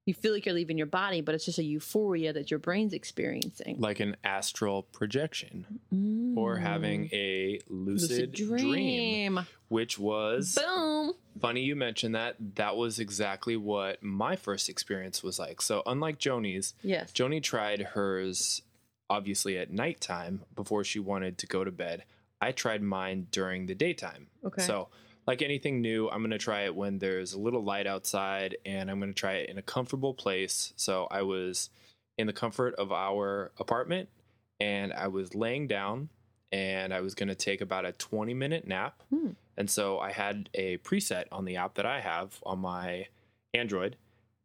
you 0.05 0.15
feel 0.15 0.33
like 0.33 0.45
you're 0.47 0.55
leaving 0.55 0.77
your 0.79 0.87
body, 0.87 1.21
but 1.21 1.35
it's 1.35 1.45
just 1.45 1.59
a 1.59 1.63
euphoria 1.63 2.33
that 2.33 2.51
your 2.51 2.59
brain's 2.59 2.93
experiencing. 2.93 3.77
Like 3.79 4.01
an 4.01 4.17
astral 4.25 4.83
projection 4.83 5.65
or 6.37 6.57
having 6.57 7.05
Mm. 7.09 7.13
a 7.13 7.61
lucid, 7.69 8.11
lucid 8.11 8.33
dream. 8.33 9.35
dream. 9.35 9.47
which 9.69 9.99
was 9.99 10.59
Boom. 10.61 11.13
funny 11.41 11.63
you 11.63 11.75
mentioned 11.77 12.15
that. 12.15 12.37
That 12.57 12.77
was 12.77 12.99
exactly 12.99 13.57
what 13.57 14.03
my 14.03 14.37
first 14.37 14.69
experience 14.69 15.23
was 15.23 15.39
like. 15.39 15.63
So, 15.63 15.83
unlike 15.87 16.19
Joni's, 16.19 16.75
Yes. 16.83 17.11
Joni 17.13 17.43
tried 17.43 17.81
hers 17.81 18.61
obviously 19.09 19.57
at 19.59 19.71
nighttime 19.71 20.43
before 20.55 20.85
she 20.85 20.99
wanted 20.99 21.39
to 21.39 21.47
go 21.47 21.65
to 21.65 21.71
bed. 21.71 22.05
I 22.41 22.53
tried 22.53 22.83
mine 22.83 23.29
during 23.31 23.67
the 23.67 23.75
daytime. 23.75 24.27
Okay. 24.45 24.63
So, 24.63 24.89
like 25.27 25.43
anything 25.43 25.81
new, 25.81 26.09
I'm 26.11 26.21
going 26.21 26.31
to 26.31 26.39
try 26.39 26.63
it 26.63 26.75
when 26.75 26.99
there's 26.99 27.33
a 27.33 27.41
little 27.41 27.63
light 27.63 27.87
outside 27.87 28.57
and 28.65 28.91
I'm 28.91 28.99
going 28.99 29.13
to 29.13 29.19
try 29.19 29.35
it 29.35 29.51
in 29.51 29.59
a 29.59 29.63
comfortable 29.63 30.15
place. 30.15 30.73
So, 30.77 31.07
I 31.11 31.23
was 31.23 31.71
in 32.19 32.27
the 32.27 32.33
comfort 32.33 32.75
of 32.77 32.93
our 32.93 33.53
apartment 33.59 34.09
and 34.61 34.93
I 34.93 35.09
was 35.09 35.35
laying 35.35 35.67
down 35.67 36.09
and 36.53 36.93
I 36.93 37.01
was 37.01 37.15
going 37.15 37.29
to 37.29 37.35
take 37.35 37.61
about 37.61 37.85
a 37.85 37.93
20 37.93 38.35
minute 38.35 38.67
nap. 38.67 39.03
Hmm. 39.11 39.31
And 39.57 39.71
so 39.71 39.99
I 39.99 40.13
had 40.13 40.49
a 40.55 40.79
preset 40.79 41.25
on 41.33 41.45
the 41.45 41.57
app 41.57 41.75
that 41.75 41.87
I 41.87 42.01
have 42.01 42.39
on 42.45 42.59
my 42.61 43.09
Android 43.55 43.97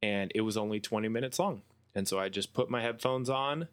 and 0.01 0.31
it 0.35 0.41
was 0.41 0.57
only 0.57 0.79
20 0.79 1.07
minutes 1.07 1.39
long. 1.39 1.61
And 1.95 2.07
so 2.07 2.19
I 2.19 2.29
just 2.29 2.53
put 2.53 2.69
my 2.69 2.81
headphones 2.81 3.29
on, 3.29 3.67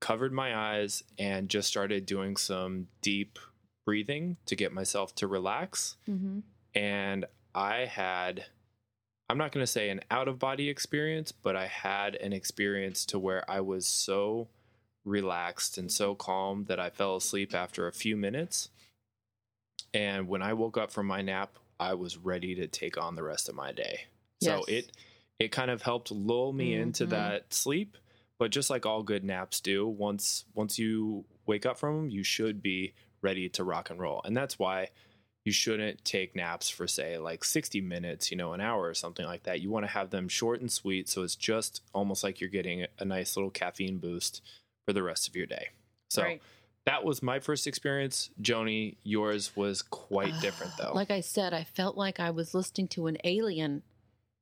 covered 0.00 0.32
my 0.32 0.56
eyes, 0.56 1.02
and 1.18 1.48
just 1.48 1.68
started 1.68 2.06
doing 2.06 2.36
some 2.36 2.88
deep 3.00 3.38
breathing 3.84 4.36
to 4.46 4.56
get 4.56 4.72
myself 4.72 5.14
to 5.16 5.26
relax. 5.26 5.96
Mm-hmm. 6.08 6.40
And 6.74 7.24
I 7.54 7.86
had, 7.86 8.44
I'm 9.28 9.38
not 9.38 9.52
going 9.52 9.62
to 9.62 9.70
say 9.70 9.90
an 9.90 10.00
out 10.10 10.28
of 10.28 10.38
body 10.38 10.68
experience, 10.68 11.32
but 11.32 11.56
I 11.56 11.66
had 11.66 12.14
an 12.16 12.32
experience 12.32 13.04
to 13.06 13.18
where 13.18 13.48
I 13.50 13.60
was 13.60 13.86
so 13.86 14.48
relaxed 15.04 15.78
and 15.78 15.90
so 15.90 16.14
calm 16.14 16.64
that 16.68 16.78
I 16.78 16.90
fell 16.90 17.16
asleep 17.16 17.54
after 17.54 17.86
a 17.88 17.92
few 17.92 18.16
minutes. 18.16 18.68
And 19.92 20.28
when 20.28 20.42
I 20.42 20.52
woke 20.52 20.76
up 20.76 20.90
from 20.90 21.06
my 21.06 21.22
nap, 21.22 21.58
I 21.80 21.94
was 21.94 22.16
ready 22.18 22.54
to 22.56 22.66
take 22.66 22.98
on 22.98 23.16
the 23.16 23.22
rest 23.22 23.48
of 23.48 23.54
my 23.54 23.72
day. 23.72 24.02
So 24.42 24.64
it 24.68 24.92
it 25.38 25.52
kind 25.52 25.70
of 25.70 25.82
helped 25.82 26.10
lull 26.10 26.52
me 26.52 26.74
into 26.74 27.06
Mhm. 27.06 27.10
that 27.10 27.52
sleep, 27.54 27.96
but 28.38 28.50
just 28.50 28.68
like 28.70 28.84
all 28.84 29.02
good 29.02 29.24
naps 29.24 29.60
do, 29.60 29.86
once 29.88 30.44
once 30.54 30.78
you 30.78 31.24
wake 31.46 31.64
up 31.66 31.78
from 31.78 31.96
them, 31.96 32.10
you 32.10 32.22
should 32.22 32.62
be 32.62 32.92
ready 33.22 33.48
to 33.50 33.64
rock 33.64 33.90
and 33.90 34.00
roll. 34.00 34.22
And 34.24 34.36
that's 34.36 34.58
why 34.58 34.88
you 35.44 35.52
shouldn't 35.52 36.04
take 36.04 36.36
naps 36.36 36.68
for 36.68 36.86
say 36.86 37.18
like 37.18 37.44
60 37.44 37.80
minutes, 37.80 38.30
you 38.30 38.36
know, 38.36 38.52
an 38.52 38.60
hour 38.60 38.82
or 38.82 38.94
something 38.94 39.24
like 39.24 39.44
that. 39.44 39.60
You 39.60 39.70
want 39.70 39.86
to 39.86 39.92
have 39.92 40.10
them 40.10 40.28
short 40.28 40.60
and 40.60 40.70
sweet 40.70 41.08
so 41.08 41.22
it's 41.22 41.36
just 41.36 41.82
almost 41.94 42.22
like 42.22 42.40
you're 42.40 42.50
getting 42.50 42.86
a 42.98 43.04
nice 43.04 43.36
little 43.36 43.50
caffeine 43.50 43.98
boost 43.98 44.42
for 44.86 44.92
the 44.92 45.02
rest 45.02 45.28
of 45.28 45.36
your 45.36 45.46
day. 45.46 45.68
So 46.10 46.22
right. 46.22 46.42
that 46.84 47.04
was 47.04 47.22
my 47.22 47.40
first 47.40 47.66
experience. 47.66 48.30
Joni, 48.42 48.96
yours 49.02 49.52
was 49.56 49.80
quite 49.82 50.34
ah, 50.34 50.40
different 50.40 50.72
though. 50.78 50.92
Like 50.94 51.10
I 51.10 51.20
said, 51.20 51.54
I 51.54 51.64
felt 51.64 51.96
like 51.96 52.20
I 52.20 52.30
was 52.30 52.54
listening 52.54 52.88
to 52.88 53.06
an 53.06 53.16
alien. 53.24 53.82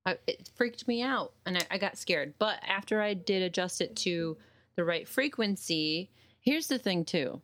I, 0.04 0.18
it 0.26 0.50
freaked 0.56 0.88
me 0.88 1.02
out 1.02 1.32
and 1.46 1.58
I, 1.58 1.62
I 1.72 1.78
got 1.78 1.96
scared. 1.96 2.34
But 2.38 2.60
after 2.66 3.00
I 3.00 3.14
did 3.14 3.42
adjust 3.42 3.80
it 3.80 3.94
to 3.96 4.36
the 4.74 4.84
right 4.84 5.06
frequency, 5.06 6.10
here's 6.40 6.66
the 6.66 6.78
thing 6.78 7.04
too. 7.04 7.40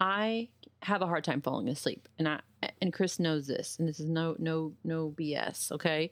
I 0.00 0.48
have 0.82 1.02
a 1.02 1.06
hard 1.06 1.24
time 1.24 1.42
falling 1.42 1.68
asleep, 1.68 2.08
and 2.18 2.28
I 2.28 2.40
and 2.80 2.92
Chris 2.92 3.18
knows 3.18 3.46
this, 3.46 3.78
and 3.78 3.88
this 3.88 4.00
is 4.00 4.08
no 4.08 4.34
no 4.38 4.72
no 4.82 5.14
BS. 5.16 5.72
Okay, 5.72 6.10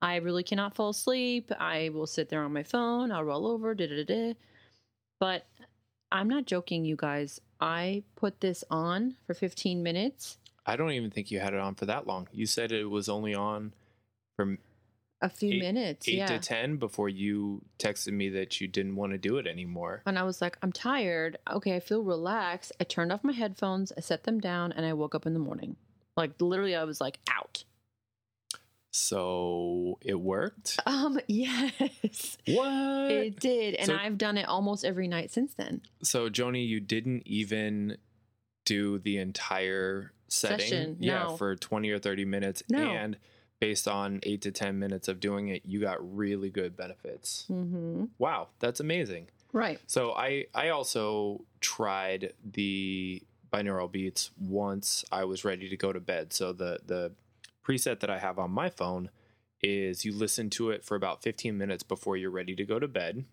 I 0.00 0.16
really 0.16 0.42
cannot 0.42 0.74
fall 0.74 0.90
asleep. 0.90 1.50
I 1.58 1.90
will 1.92 2.06
sit 2.06 2.28
there 2.28 2.42
on 2.42 2.52
my 2.52 2.62
phone. 2.62 3.10
I'll 3.10 3.24
roll 3.24 3.46
over. 3.46 3.74
Da 3.74 3.86
da 3.86 4.04
da. 4.04 4.34
But 5.18 5.46
I'm 6.12 6.28
not 6.28 6.46
joking, 6.46 6.84
you 6.84 6.96
guys. 6.96 7.40
I 7.60 8.02
put 8.14 8.40
this 8.40 8.62
on 8.70 9.16
for 9.26 9.34
15 9.34 9.82
minutes. 9.82 10.38
I 10.66 10.76
don't 10.76 10.92
even 10.92 11.10
think 11.10 11.30
you 11.30 11.40
had 11.40 11.54
it 11.54 11.60
on 11.60 11.74
for 11.74 11.86
that 11.86 12.06
long. 12.06 12.28
You 12.32 12.46
said 12.46 12.70
it 12.72 12.84
was 12.84 13.08
only 13.08 13.34
on 13.34 13.72
from 14.36 14.58
A 15.24 15.28
few 15.30 15.54
Eight- 15.54 15.60
minutes, 15.62 16.06
eight 16.08 16.18
yeah. 16.18 16.26
to 16.26 16.38
ten 16.38 16.76
before 16.76 17.08
you 17.08 17.62
texted 17.78 18.12
me 18.12 18.28
that 18.30 18.60
you 18.60 18.68
didn't 18.68 18.94
want 18.96 19.12
to 19.12 19.18
do 19.18 19.38
it 19.38 19.46
anymore. 19.46 20.02
and 20.04 20.18
I 20.18 20.22
was 20.24 20.42
like, 20.42 20.58
I'm 20.62 20.70
tired. 20.70 21.38
Okay, 21.50 21.74
I 21.76 21.80
feel 21.80 22.02
relaxed. 22.02 22.72
I 22.78 22.84
turned 22.84 23.10
off 23.10 23.24
my 23.24 23.32
headphones, 23.32 23.90
I 23.96 24.00
set 24.00 24.24
them 24.24 24.38
down, 24.38 24.70
and 24.72 24.84
I 24.84 24.92
woke 24.92 25.14
up 25.14 25.24
in 25.24 25.32
the 25.32 25.38
morning. 25.40 25.76
Like 26.16 26.32
literally, 26.40 26.76
I 26.76 26.84
was 26.84 27.00
like 27.00 27.18
out. 27.30 27.64
So 28.90 29.98
it 30.02 30.20
worked. 30.20 30.78
Um, 30.86 31.18
yes, 31.26 32.36
What? 32.46 33.10
it 33.10 33.40
did, 33.40 33.74
and 33.74 33.86
So- 33.86 33.96
I've 33.96 34.18
done 34.18 34.36
it 34.38 34.46
almost 34.46 34.84
every 34.84 35.08
night 35.08 35.32
since 35.32 35.54
then. 35.54 35.80
so 36.02 36.28
Joni, 36.30 36.66
you 36.66 36.80
didn't 36.80 37.22
even 37.26 37.96
do 38.64 38.98
the 38.98 39.18
entire 39.18 40.12
setting, 40.28 40.58
Session, 40.68 40.96
yeah, 41.00 41.24
no. 41.24 41.36
for 41.36 41.54
twenty 41.56 41.90
or 41.90 41.98
thirty 41.98 42.24
minutes, 42.24 42.62
No. 42.70 42.78
and 42.90 43.16
based 43.64 43.88
on 43.88 44.20
eight 44.24 44.42
to 44.42 44.52
ten 44.52 44.78
minutes 44.78 45.08
of 45.08 45.20
doing 45.20 45.48
it, 45.48 45.62
you 45.64 45.80
got 45.80 45.96
really 46.14 46.50
good 46.50 46.76
benefits. 46.76 47.46
Mm-hmm. 47.50 48.04
Wow, 48.18 48.48
that's 48.58 48.78
amazing. 48.78 49.28
Right. 49.54 49.80
So 49.86 50.12
I 50.12 50.46
I 50.54 50.68
also 50.68 51.46
tried 51.62 52.34
the 52.44 53.22
binaural 53.50 53.90
beats 53.90 54.32
once 54.38 55.02
I 55.10 55.24
was 55.24 55.46
ready 55.46 55.70
to 55.70 55.76
go 55.78 55.94
to 55.94 56.00
bed. 56.00 56.34
So 56.34 56.52
the 56.52 56.80
the 56.84 57.12
preset 57.66 58.00
that 58.00 58.10
I 58.10 58.18
have 58.18 58.38
on 58.38 58.50
my 58.50 58.68
phone 58.68 59.08
is 59.62 60.04
you 60.04 60.12
listen 60.12 60.50
to 60.50 60.68
it 60.68 60.84
for 60.84 60.94
about 60.94 61.22
15 61.22 61.56
minutes 61.56 61.82
before 61.82 62.18
you're 62.18 62.30
ready 62.30 62.54
to 62.54 62.66
go 62.66 62.78
to 62.78 62.86
bed 62.86 63.24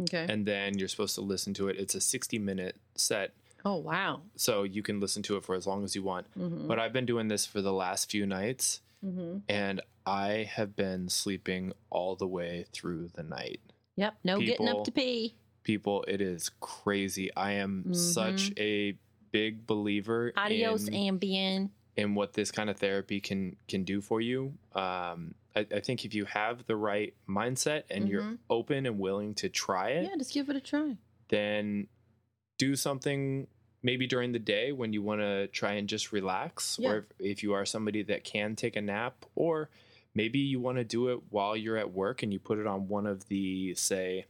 Okay. 0.00 0.26
and 0.28 0.46
then 0.46 0.76
you're 0.76 0.88
supposed 0.88 1.14
to 1.14 1.20
listen 1.20 1.54
to 1.54 1.68
it. 1.68 1.76
It's 1.78 1.94
a 1.94 2.00
60 2.00 2.40
minute 2.40 2.74
set 2.96 3.34
oh 3.64 3.76
wow. 3.76 4.22
so 4.34 4.64
you 4.64 4.82
can 4.82 4.98
listen 4.98 5.22
to 5.22 5.36
it 5.36 5.44
for 5.44 5.54
as 5.54 5.64
long 5.64 5.84
as 5.84 5.94
you 5.94 6.02
want. 6.02 6.26
Mm-hmm. 6.36 6.66
But 6.66 6.80
I've 6.80 6.92
been 6.92 7.06
doing 7.06 7.28
this 7.28 7.46
for 7.46 7.62
the 7.62 7.72
last 7.72 8.10
few 8.10 8.26
nights 8.26 8.80
mm-hmm. 9.04 9.38
and 9.48 9.80
I 10.06 10.48
have 10.50 10.74
been 10.74 11.08
sleeping 11.08 11.72
all 11.90 12.16
the 12.16 12.26
way 12.26 12.64
through 12.72 13.08
the 13.14 13.22
night. 13.22 13.60
Yep. 13.96 14.14
No 14.24 14.40
getting 14.40 14.68
up 14.68 14.84
to 14.84 14.90
pee. 14.92 15.34
people 15.64 16.04
it 16.08 16.20
is 16.22 16.50
crazy 16.60 17.30
i 17.36 17.52
am 17.52 17.92
such 17.92 18.52
a 18.56 18.96
big 19.32 19.66
believer 19.66 20.30
Mm-hmm. 20.36 20.46
Adios, 20.46 20.88
in, 20.88 20.94
Ambien. 21.18 21.70
in 21.96 22.14
what 22.14 22.32
this 22.32 22.50
kind 22.50 22.70
of 22.70 22.76
therapy 22.78 23.20
can 23.20 23.56
can 23.68 23.84
do 23.84 24.00
for 24.00 24.20
you 24.20 24.54
um 24.74 25.34
I, 25.56 25.66
I 25.74 25.80
think 25.80 26.04
if 26.04 26.14
you 26.14 26.24
have 26.26 26.64
the 26.66 26.76
right 26.76 27.12
mindset 27.28 27.82
and 27.90 28.08
you're 28.08 28.22
Mhm. 28.22 28.38
open 28.48 28.86
and 28.86 28.98
willing 28.98 29.34
to 29.36 29.48
try 29.48 29.90
it 29.90 30.04
Yeah, 30.08 30.16
just 30.16 30.32
give 30.32 30.48
it 30.48 30.56
a 30.56 30.60
try. 30.60 30.96
then 31.28 31.88
do 32.56 32.76
something 32.76 33.48
maybe 33.82 34.06
during 34.06 34.32
the 34.32 34.38
day 34.38 34.72
when 34.72 34.92
you 34.92 35.02
want 35.02 35.20
to 35.20 35.46
try 35.48 35.72
and 35.74 35.88
just 35.88 36.12
relax 36.12 36.78
Yeah. 36.80 36.88
or 36.90 36.96
if, 36.98 37.04
if 37.18 37.42
you 37.42 37.52
are 37.54 37.64
somebody 37.64 38.02
that 38.04 38.24
can 38.24 38.56
take 38.56 38.76
a 38.76 38.80
nap 38.80 39.24
or 39.34 39.70
maybe 40.14 40.38
you 40.38 40.58
want 40.60 40.78
to 40.78 40.84
do 40.84 41.08
it 41.08 41.20
while 41.30 41.56
you're 41.56 41.76
at 41.76 41.92
work 41.92 42.22
and 42.22 42.32
you 42.32 42.38
put 42.38 42.58
it 42.58 42.66
on 42.66 42.88
one 42.88 43.06
of 43.06 43.28
the 43.28 43.74
say 43.74 44.26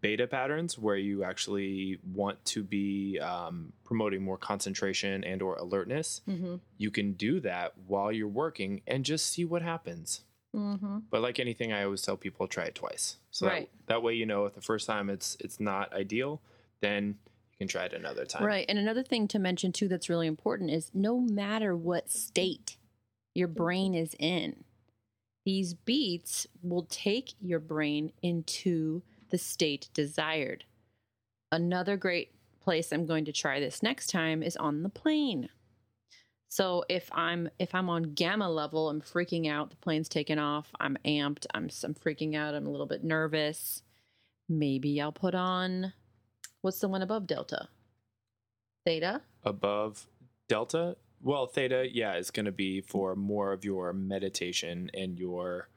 beta 0.00 0.26
patterns 0.26 0.78
where 0.78 0.96
you 0.96 1.24
actually 1.24 1.98
want 2.14 2.42
to 2.44 2.62
be 2.62 3.18
um, 3.18 3.72
promoting 3.84 4.22
more 4.22 4.38
concentration 4.38 5.24
and 5.24 5.42
or 5.42 5.56
alertness 5.56 6.20
Mm-hmm. 6.28 6.56
you 6.78 6.90
can 6.90 7.12
do 7.14 7.40
that 7.40 7.72
while 7.86 8.12
you're 8.12 8.28
working 8.28 8.82
and 8.86 9.04
just 9.04 9.26
see 9.26 9.44
what 9.44 9.62
happens 9.62 10.22
Mm-hmm. 10.54 10.98
but 11.10 11.20
like 11.22 11.38
anything 11.38 11.72
i 11.72 11.84
always 11.84 12.02
tell 12.02 12.16
people 12.16 12.48
try 12.48 12.64
it 12.64 12.74
twice 12.74 13.18
so 13.30 13.46
Right. 13.46 13.70
that, 13.86 13.86
that 13.94 14.02
way 14.02 14.14
you 14.14 14.26
know 14.26 14.46
if 14.46 14.54
the 14.54 14.60
first 14.60 14.84
time 14.86 15.08
it's 15.08 15.36
it's 15.38 15.60
not 15.60 15.92
ideal 15.92 16.40
then 16.80 17.18
can 17.60 17.68
try 17.68 17.84
it 17.84 17.92
another 17.92 18.24
time 18.24 18.44
Right. 18.44 18.64
And 18.68 18.78
another 18.78 19.02
thing 19.02 19.28
to 19.28 19.38
mention 19.38 19.70
too 19.70 19.86
that's 19.86 20.08
really 20.08 20.26
important 20.26 20.70
is 20.70 20.90
no 20.94 21.20
matter 21.20 21.76
what 21.76 22.10
state 22.10 22.76
your 23.34 23.48
brain 23.48 23.94
is 23.94 24.16
in, 24.18 24.64
these 25.44 25.74
beats 25.74 26.46
will 26.62 26.86
take 26.88 27.34
your 27.40 27.60
brain 27.60 28.12
into 28.22 29.02
the 29.30 29.38
state 29.38 29.88
desired. 29.94 30.64
Another 31.52 31.96
great 31.96 32.32
place 32.60 32.92
I'm 32.92 33.06
going 33.06 33.24
to 33.26 33.32
try 33.32 33.60
this 33.60 33.82
next 33.82 34.08
time 34.08 34.42
is 34.42 34.56
on 34.56 34.82
the 34.82 34.88
plane. 34.88 35.48
So 36.48 36.84
if 36.88 37.08
I'm 37.12 37.48
if 37.58 37.74
I'm 37.74 37.88
on 37.88 38.14
gamma 38.14 38.50
level, 38.50 38.88
I'm 38.88 39.00
freaking 39.00 39.48
out, 39.48 39.70
the 39.70 39.76
plane's 39.76 40.08
taking 40.08 40.38
off, 40.38 40.68
I'm 40.80 40.96
amped, 41.04 41.46
I'm 41.54 41.68
I'm 41.84 41.94
freaking 41.94 42.34
out, 42.34 42.54
I'm 42.54 42.66
a 42.66 42.70
little 42.70 42.86
bit 42.86 43.04
nervous. 43.04 43.82
Maybe 44.48 45.00
I'll 45.00 45.12
put 45.12 45.34
on 45.34 45.92
what's 46.62 46.78
the 46.80 46.88
one 46.88 47.02
above 47.02 47.26
delta? 47.26 47.68
Theta? 48.84 49.22
above 49.44 50.06
delta 50.48 50.96
well 51.22 51.46
theta 51.46 51.86
yeah 51.92 52.14
is 52.16 52.30
going 52.30 52.44
to 52.44 52.52
be 52.52 52.80
for 52.82 53.14
more 53.16 53.52
of 53.52 53.64
your 53.64 53.92
meditation 53.92 54.90
and 54.94 55.18
your 55.18 55.68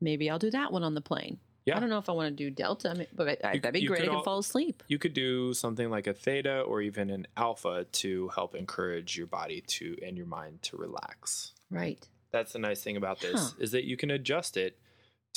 Maybe 0.00 0.28
I'll 0.28 0.38
do 0.38 0.50
that 0.50 0.72
one 0.72 0.82
on 0.84 0.94
the 0.94 1.00
plane. 1.00 1.38
Yeah. 1.64 1.76
I 1.76 1.80
don't 1.80 1.88
know 1.88 1.98
if 1.98 2.08
I 2.10 2.12
want 2.12 2.28
to 2.36 2.44
do 2.44 2.50
delta, 2.50 2.90
I 2.90 2.94
mean, 2.94 3.06
but 3.14 3.42
I, 3.44 3.54
You- 3.54 3.60
that'd 3.60 3.72
be 3.80 3.86
great. 3.86 4.00
I 4.00 4.02
could 4.02 4.08
can 4.10 4.16
al- 4.18 4.22
fall 4.22 4.38
asleep. 4.40 4.82
You 4.88 4.98
could 4.98 5.14
do 5.14 5.54
something 5.54 5.88
like 5.88 6.06
a 6.06 6.12
theta 6.12 6.60
or 6.60 6.82
even 6.82 7.08
an 7.10 7.26
alpha 7.36 7.86
to 7.92 8.28
help 8.28 8.54
encourage 8.54 9.16
your 9.16 9.26
body 9.26 9.62
to 9.68 9.96
and 10.04 10.16
your 10.18 10.26
mind 10.26 10.60
to 10.64 10.76
relax. 10.76 11.52
Right. 11.70 12.06
That's 12.30 12.52
the 12.52 12.58
nice 12.58 12.82
thing 12.82 12.96
about 12.98 13.20
this 13.20 13.40
Huh. 13.52 13.56
is 13.58 13.70
that 13.72 13.84
you 13.84 13.96
can 13.96 14.10
adjust 14.10 14.56
it 14.58 14.78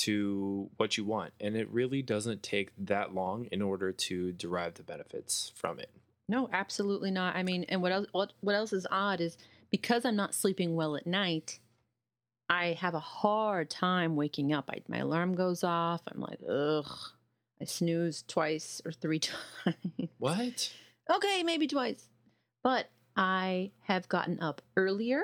to 0.00 0.70
what 0.76 0.96
you 0.96 1.04
want 1.04 1.32
and 1.40 1.56
it 1.56 1.68
really 1.70 2.00
doesn't 2.02 2.42
take 2.42 2.70
that 2.78 3.14
long 3.14 3.46
in 3.52 3.60
order 3.60 3.92
to 3.92 4.32
derive 4.32 4.74
the 4.74 4.82
benefits 4.82 5.52
from 5.54 5.78
it. 5.78 5.90
No, 6.28 6.48
absolutely 6.52 7.10
not. 7.10 7.34
I 7.34 7.42
mean, 7.42 7.64
and 7.68 7.82
what 7.82 7.92
else? 7.92 8.06
What, 8.12 8.32
what 8.40 8.54
else 8.54 8.72
is 8.72 8.86
odd 8.90 9.20
is 9.20 9.36
because 9.70 10.04
I'm 10.04 10.16
not 10.16 10.34
sleeping 10.34 10.76
well 10.76 10.96
at 10.96 11.06
night, 11.06 11.58
I 12.48 12.72
have 12.80 12.94
a 12.94 13.00
hard 13.00 13.68
time 13.68 14.16
waking 14.16 14.52
up. 14.52 14.70
I, 14.70 14.80
my 14.88 14.98
alarm 14.98 15.34
goes 15.34 15.64
off. 15.64 16.02
I'm 16.06 16.20
like, 16.20 16.40
ugh. 16.48 16.90
I 17.60 17.64
snooze 17.64 18.24
twice 18.26 18.80
or 18.84 18.92
three 18.92 19.18
times. 19.64 20.08
What? 20.18 20.72
okay, 21.14 21.42
maybe 21.42 21.66
twice. 21.66 22.08
But 22.62 22.90
I 23.16 23.72
have 23.82 24.08
gotten 24.08 24.40
up 24.40 24.62
earlier 24.76 25.22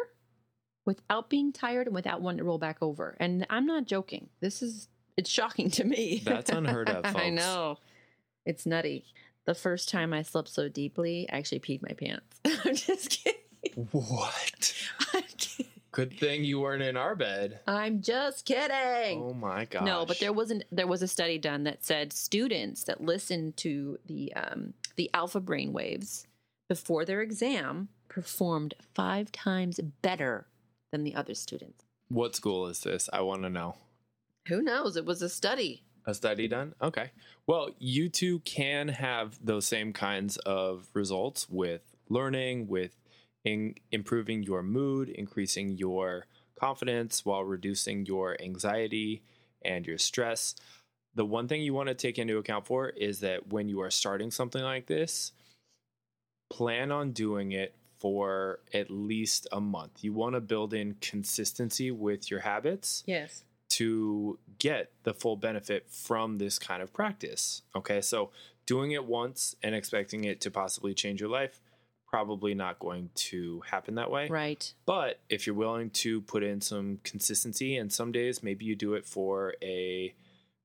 without 0.87 1.29
being 1.29 1.53
tired 1.53 1.87
and 1.89 1.95
without 1.95 2.23
wanting 2.23 2.39
to 2.39 2.45
roll 2.45 2.59
back 2.59 2.79
over. 2.81 3.17
And 3.21 3.47
I'm 3.51 3.67
not 3.67 3.85
joking. 3.85 4.29
This 4.41 4.63
is 4.63 4.89
it's 5.17 5.29
shocking 5.29 5.71
to 5.73 5.85
me. 5.85 6.23
That's 6.25 6.51
unheard 6.51 6.89
of, 6.89 7.05
I 7.17 7.31
know. 7.31 7.79
It's 8.47 8.65
nutty. 8.65 9.05
The 9.45 9.55
first 9.55 9.89
time 9.89 10.13
I 10.13 10.23
slept 10.23 10.49
so 10.49 10.69
deeply, 10.69 11.29
I 11.31 11.39
actually 11.39 11.61
peed 11.61 11.83
my 11.83 11.95
pants. 11.95 12.41
I'm 12.65 12.75
just 12.75 13.11
kidding. 13.11 13.89
What? 13.91 14.75
I'm 15.15 15.23
kidding. 15.37 15.73
Good 15.93 16.19
thing 16.19 16.45
you 16.45 16.61
weren't 16.61 16.83
in 16.83 16.97
our 16.97 17.15
bed. 17.15 17.61
I'm 17.67 18.03
just 18.03 18.45
kidding. 18.45 19.23
Oh 19.23 19.33
my 19.33 19.65
god. 19.65 19.85
No, 19.85 20.05
but 20.05 20.21
there 20.21 20.33
wasn't. 20.33 20.65
There 20.71 20.87
was 20.87 21.01
a 21.01 21.09
study 21.09 21.39
done 21.39 21.65
that 21.65 21.85
said 21.85 22.13
students 22.13 22.85
that 22.85 23.01
listened 23.01 23.57
to 23.59 23.99
the 24.07 24.33
um, 24.35 24.75
the 24.97 25.09
alpha 25.15 25.41
brain 25.41 25.73
waves 25.73 26.27
before 26.69 27.07
their 27.07 27.23
exam 27.23 27.89
performed 28.09 28.75
five 28.95 29.33
times 29.33 29.81
better 30.03 30.47
than 30.93 31.05
the 31.05 31.15
other 31.15 31.35
students. 31.35 31.85
What 32.09 32.37
school 32.37 32.67
is 32.67 32.81
this? 32.81 33.09
I 33.13 33.21
want 33.23 33.43
to 33.43 33.51
know. 33.51 33.77
Who 34.49 34.63
knows? 34.63 34.97
It 34.97 35.05
was 35.05 35.23
a 35.23 35.29
study. 35.29 35.83
A 36.07 36.15
study 36.15 36.47
done? 36.47 36.75
Okay. 36.81 37.11
Well, 37.47 37.71
you 37.79 38.09
two 38.09 38.39
can 38.41 38.89
have 38.89 39.39
those 39.45 39.67
same 39.67 39.93
kinds 39.93 40.37
of 40.39 40.89
results 40.95 41.49
with 41.49 41.83
learning, 42.09 42.69
with 42.69 42.97
in, 43.45 43.75
improving 43.91 44.45
your 44.45 44.63
mood, 44.63 45.09
increasing 45.09 45.77
your 45.77 46.27
confidence 46.59 47.25
while 47.25 47.45
reducing 47.45 48.07
your 48.07 48.41
anxiety 48.41 49.23
and 49.65 49.85
your 49.85 49.99
stress. 49.99 50.55
The 51.17 51.25
one 51.25 51.49
thing 51.49 51.63
you 51.63 51.75
want 51.75 51.89
to 51.89 51.95
take 51.95 52.19
into 52.19 52.39
account 52.39 52.67
for 52.67 52.91
is 52.91 53.21
that 53.21 53.49
when 53.49 53.69
you 53.69 53.81
are 53.81 53.91
starting 53.91 54.31
something 54.31 54.63
like 54.63 54.87
this, 54.87 55.33
plan 56.51 56.93
on 56.93 57.13
doing 57.13 57.53
it 57.53 57.75
for 57.99 58.61
at 58.75 58.91
least 58.91 59.47
a 59.53 59.61
month. 59.61 60.03
You 60.05 60.13
want 60.13 60.35
to 60.35 60.41
build 60.41 60.75
in 60.75 60.97
consistency 61.01 61.91
with 61.91 62.31
your 62.31 62.41
habits 62.41 63.03
Yes. 63.07 63.45
to 63.71 64.39
get 64.59 64.93
the 65.03 65.13
full 65.15 65.37
benefit 65.37 65.87
from 65.91 66.39
this 66.39 66.59
kind 66.59 66.83
of 66.83 66.93
practice. 66.93 67.63
Okay, 67.75 68.01
so 68.01 68.31
doing 68.67 68.93
it 68.93 69.05
once 69.05 69.55
and 69.63 69.75
expecting 69.75 70.25
it 70.25 70.41
to 70.43 70.51
possibly 70.51 70.95
change 70.95 71.21
your 71.21 71.31
life, 71.31 71.61
probably 72.09 72.55
not 72.55 72.79
going 72.79 73.11
to 73.15 73.61
happen 73.71 73.97
that 73.97 74.11
way. 74.11 74.29
Right. 74.29 74.73
But 74.87 75.21
if 75.29 75.47
you're 75.47 75.57
willing 75.57 75.91
to 75.91 76.21
put 76.23 76.43
in 76.43 76.61
some 76.61 77.01
consistency, 77.03 77.77
and 77.77 77.93
some 77.93 78.13
days 78.13 78.43
maybe 78.43 78.65
you 78.65 78.77
do 78.77 78.95
it 78.95 79.05
for 79.07 79.55
a 79.63 80.15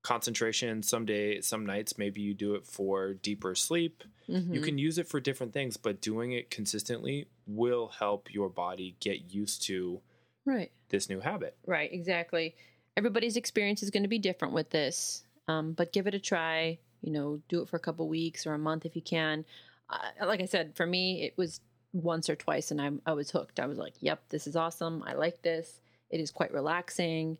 concentration, 0.02 0.82
some 0.82 1.06
days, 1.06 1.46
some 1.46 1.64
nights 1.64 1.96
maybe 1.96 2.20
you 2.20 2.34
do 2.34 2.54
it 2.54 2.66
for 2.66 3.14
deeper 3.14 3.54
sleep. 3.54 4.02
You 4.26 4.38
Mhm. 4.60 4.64
can 4.64 4.78
use 4.78 4.98
it 4.98 5.06
for 5.08 5.20
different 5.20 5.52
things, 5.52 5.76
but 5.76 6.00
doing 6.00 6.32
it 6.32 6.50
consistently 6.50 7.28
will 7.46 7.88
help 7.88 8.32
your 8.32 8.48
body 8.48 8.96
get 9.00 9.32
used 9.32 9.62
to 9.64 10.00
Right. 10.44 10.72
this 10.88 11.08
new 11.08 11.20
habit. 11.20 11.56
Right, 11.66 11.92
exactly. 11.92 12.56
Everybody's 12.96 13.36
experience 13.36 13.82
is 13.82 13.90
going 13.90 14.02
to 14.02 14.08
be 14.08 14.18
different 14.18 14.54
with 14.54 14.70
this, 14.70 15.24
um, 15.48 15.72
but 15.72 15.92
give 15.92 16.06
it 16.06 16.14
a 16.14 16.18
try. 16.20 16.78
You 17.00 17.12
know, 17.12 17.42
do 17.48 17.62
it 17.62 17.68
for 17.68 17.76
a 17.76 17.80
couple 17.80 18.08
weeks 18.08 18.46
or 18.46 18.54
a 18.54 18.58
month 18.58 18.84
if 18.86 18.94
you 18.96 19.02
can. 19.02 19.44
Uh, 19.88 20.10
like 20.26 20.40
I 20.40 20.46
said, 20.46 20.74
for 20.76 20.86
me, 20.86 21.22
it 21.22 21.36
was 21.36 21.60
once 21.92 22.30
or 22.30 22.36
twice, 22.36 22.70
and 22.70 22.80
I, 22.80 22.90
I 23.06 23.12
was 23.12 23.30
hooked. 23.30 23.60
I 23.60 23.66
was 23.66 23.76
like, 23.78 23.94
"Yep, 24.00 24.28
this 24.30 24.46
is 24.46 24.56
awesome. 24.56 25.02
I 25.04 25.12
like 25.14 25.42
this. 25.42 25.80
It 26.10 26.20
is 26.20 26.30
quite 26.30 26.52
relaxing, 26.52 27.38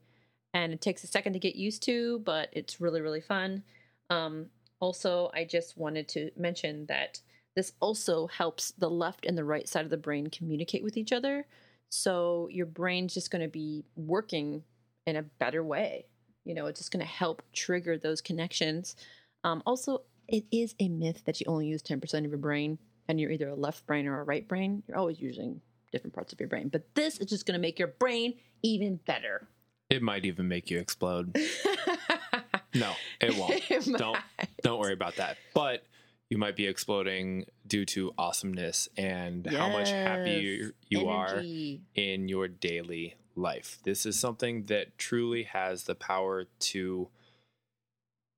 and 0.55 0.73
it 0.73 0.81
takes 0.81 1.05
a 1.05 1.07
second 1.07 1.33
to 1.33 1.39
get 1.39 1.57
used 1.57 1.83
to, 1.85 2.21
but 2.21 2.49
it's 2.53 2.81
really, 2.81 3.01
really 3.01 3.21
fun." 3.21 3.63
Um, 4.11 4.47
also, 4.81 5.31
I 5.33 5.45
just 5.45 5.77
wanted 5.77 6.09
to 6.09 6.31
mention 6.37 6.87
that 6.87 7.21
this 7.55 7.73
also 7.81 8.27
helps 8.27 8.73
the 8.73 8.91
left 8.91 9.27
and 9.27 9.37
the 9.37 9.45
right 9.45 9.69
side 9.69 9.85
of 9.85 9.91
the 9.91 9.97
brain 9.97 10.29
communicate 10.29 10.83
with 10.83 10.97
each 10.97 11.13
other. 11.13 11.47
So 11.91 12.49
your 12.51 12.67
brain's 12.67 13.15
just 13.15 13.31
going 13.31 13.43
to 13.43 13.49
be 13.49 13.85
working 13.97 14.65
in 15.07 15.17
a 15.17 15.23
better 15.23 15.63
way. 15.63 16.07
You 16.45 16.55
know, 16.55 16.67
it's 16.67 16.81
just 16.81 16.91
going 16.91 17.05
to 17.05 17.11
help 17.11 17.43
trigger 17.53 17.99
those 17.99 18.21
connections. 18.21 18.97
Um, 19.45 19.63
also, 19.67 20.03
it 20.29 20.45
is 20.51 20.75
a 20.81 20.89
myth 20.89 21.23
that 21.27 21.41
you 21.41 21.47
only 21.49 21.67
use 21.67 21.83
10% 21.83 22.25
of 22.25 22.31
your 22.31 22.39
brain 22.39 22.79
and 23.09 23.21
you're 23.21 23.31
either 23.31 23.49
a 23.49 23.55
left 23.55 23.87
brain 23.87 24.07
or 24.07 24.21
a 24.21 24.25
right 24.25 24.49
brain. 24.49 24.83
You're 24.87 24.97
always 24.97 25.21
using 25.21 25.61
different 25.93 26.15
parts 26.15 26.33
of 26.33 26.41
your 26.41 26.49
brain. 26.49 26.69
But 26.69 26.95
this 26.95 27.19
is 27.19 27.27
just 27.27 27.47
going 27.47 27.59
to 27.59 27.61
make 27.61 27.79
your 27.79 27.89
brain 27.89 28.35
even 28.63 28.97
better. 28.97 29.49
It 29.93 30.03
might 30.03 30.25
even 30.25 30.49
make 30.49 30.71
you 30.71 30.79
explode. 30.79 31.37
No, 32.75 32.95
it 33.21 33.37
won't. 33.37 33.61
It 33.71 33.85
don't 33.99 34.17
don't 34.63 34.81
worry 34.81 34.95
about 34.95 35.17
that. 35.17 35.37
But 35.53 35.85
you 36.31 36.39
might 36.39 36.57
be 36.57 36.67
exploding 36.67 37.45
due 37.67 37.85
to 37.85 38.15
awesomeness 38.17 38.89
and 38.97 39.47
how 39.47 39.69
much 39.69 39.91
happier 39.91 40.41
Yes. 40.41 40.73
you 40.89 41.09
are 41.09 41.43
in 41.95 42.29
your 42.29 42.49
daily 42.49 43.17
life. 43.37 43.79
This 43.85 44.07
is 44.07 44.19
something 44.19 44.65
that 44.67 44.97
truly 44.97 45.43
has 45.43 45.85
the 45.85 45.95
power 45.95 46.47
to 46.61 47.09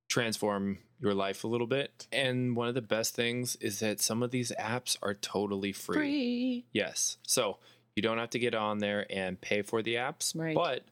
transform 0.09 0.79
your 0.99 1.13
life 1.13 1.43
a 1.43 1.47
little 1.47 1.67
bit. 1.67 2.07
And 2.11 2.55
one 2.57 2.67
of 2.67 2.75
the 2.75 2.81
best 2.81 3.15
things 3.15 3.55
is 3.61 3.79
that 3.79 4.01
some 4.01 4.21
of 4.21 4.31
these 4.31 4.51
apps 4.59 4.97
are 5.01 5.13
totally 5.13 5.71
free. 5.71 5.95
Free. 5.95 6.65
Yes. 6.73 7.17
So 7.23 7.57
you 7.95 8.01
don't 8.01 8.17
have 8.17 8.31
to 8.31 8.39
get 8.39 8.53
on 8.53 8.79
there 8.79 9.05
and 9.09 9.39
pay 9.39 9.61
for 9.61 9.81
the 9.81 9.95
apps. 9.95 10.37
Right. 10.37 10.55
But 10.55 10.83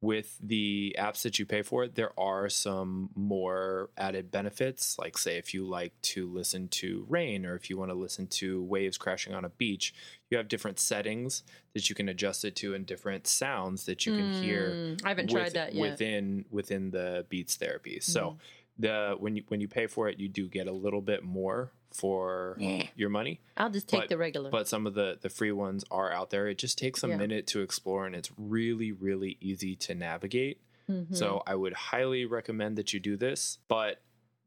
with 0.00 0.38
the 0.42 0.94
apps 0.98 1.22
that 1.22 1.38
you 1.38 1.46
pay 1.46 1.62
for, 1.62 1.88
there 1.88 2.18
are 2.18 2.48
some 2.48 3.10
more 3.14 3.90
added 3.96 4.30
benefits. 4.30 4.98
Like, 4.98 5.16
say, 5.16 5.38
if 5.38 5.54
you 5.54 5.66
like 5.66 5.92
to 6.02 6.28
listen 6.28 6.68
to 6.68 7.06
rain 7.08 7.46
or 7.46 7.54
if 7.56 7.70
you 7.70 7.78
want 7.78 7.90
to 7.90 7.96
listen 7.96 8.26
to 8.28 8.62
waves 8.62 8.98
crashing 8.98 9.34
on 9.34 9.44
a 9.44 9.48
beach, 9.48 9.94
you 10.30 10.36
have 10.36 10.48
different 10.48 10.78
settings 10.78 11.42
that 11.74 11.88
you 11.88 11.94
can 11.94 12.08
adjust 12.08 12.44
it 12.44 12.56
to 12.56 12.74
and 12.74 12.84
different 12.84 13.26
sounds 13.26 13.86
that 13.86 14.06
you 14.06 14.12
can 14.12 14.30
hear 14.32 14.74
Mm, 14.76 15.04
I 15.04 15.08
haven't 15.08 15.30
tried 15.30 15.54
that 15.54 15.74
yet. 15.74 15.80
Within 15.80 16.44
within 16.50 16.90
the 16.90 17.24
Beats 17.28 17.56
therapy. 17.56 18.00
So 18.00 18.36
the 18.78 19.16
when 19.18 19.36
you 19.36 19.44
when 19.48 19.60
you 19.60 19.68
pay 19.68 19.86
for 19.86 20.08
it, 20.08 20.18
you 20.18 20.28
do 20.28 20.48
get 20.48 20.66
a 20.66 20.72
little 20.72 21.00
bit 21.00 21.22
more 21.22 21.72
for 21.96 22.56
Yeah. 22.60 22.86
your 22.94 23.08
money 23.10 23.40
I'll 23.56 23.70
just 23.70 23.88
take 23.88 24.02
but- 24.02 24.08
the 24.08 24.18
regular. 24.18 24.50
but 24.50 24.68
some 24.68 24.86
of 24.86 24.94
the 24.94 25.18
the 25.20 25.30
free 25.30 25.52
ones 25.52 25.84
are 25.90 26.12
out 26.12 26.30
there 26.30 26.46
it 26.48 26.58
just 26.58 26.76
takes 26.78 27.02
a 27.02 27.08
Yeah. 27.08 27.16
minute 27.16 27.46
to 27.48 27.60
explore 27.62 28.06
and 28.06 28.14
it's 28.14 28.30
really 28.36 28.92
really 28.92 29.36
easy 29.40 29.74
to 29.76 29.94
navigate 29.94 30.60
Mhm. 30.90 31.16
so 31.16 31.42
i 31.46 31.54
would 31.54 31.72
highly 31.72 32.24
recommend 32.24 32.76
that 32.78 32.92
you 32.92 33.00
do 33.00 33.16
this 33.16 33.58
but 33.68 34.02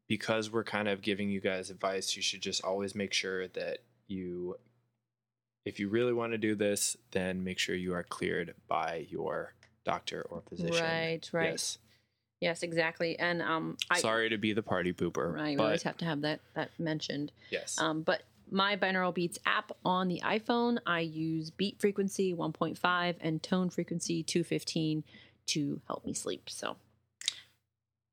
because 0.08 0.50
we're 0.50 0.64
kind 0.64 0.88
of 0.88 1.02
giving 1.02 1.28
you 1.30 1.40
guys 1.40 1.70
advice 1.70 2.16
you 2.16 2.22
should 2.22 2.40
just 2.42 2.62
always 2.64 2.94
make 2.94 3.12
sure 3.12 3.46
that 3.48 3.78
you 4.06 4.56
if 5.64 5.78
you 5.78 5.88
really 5.88 6.12
want 6.12 6.32
to 6.32 6.38
do 6.38 6.54
this 6.54 6.96
then 7.10 7.44
make 7.44 7.58
sure 7.58 7.74
you 7.74 7.92
are 7.94 8.02
cleared 8.02 8.54
by 8.68 9.06
your 9.10 9.54
doctor 9.84 10.22
or 10.30 10.40
physician 10.48 10.82
Right, 10.84 11.28
right. 11.32 11.50
yes 11.50 11.78
yes, 12.40 12.62
exactly. 12.62 13.18
And 13.18 13.42
um, 13.42 13.76
I 13.90 14.00
sorry 14.00 14.30
to 14.30 14.38
be 14.38 14.52
the 14.52 14.62
party 14.62 14.92
pooper 14.92 15.32
right. 15.34 15.56
We 15.58 15.64
always 15.64 15.82
have 15.82 15.98
to 15.98 16.04
have 16.04 16.22
that 16.22 16.40
that 16.54 16.70
mentioned. 16.78 17.32
yes 17.50 17.78
Um, 17.78 18.02
but 18.02 18.22
my 18.50 18.76
binaural 18.76 19.14
beats 19.14 19.38
app 19.46 19.72
on 19.84 20.08
the 20.08 20.20
iPhone, 20.24 20.78
I 20.86 21.00
use 21.00 21.50
beat 21.50 21.80
frequency 21.80 22.34
1.5 22.34 23.14
and 23.20 23.42
tone 23.42 23.70
frequency 23.70 24.22
215 24.22 25.04
to 25.46 25.80
help 25.86 26.04
me 26.04 26.12
sleep. 26.14 26.50
So, 26.50 26.76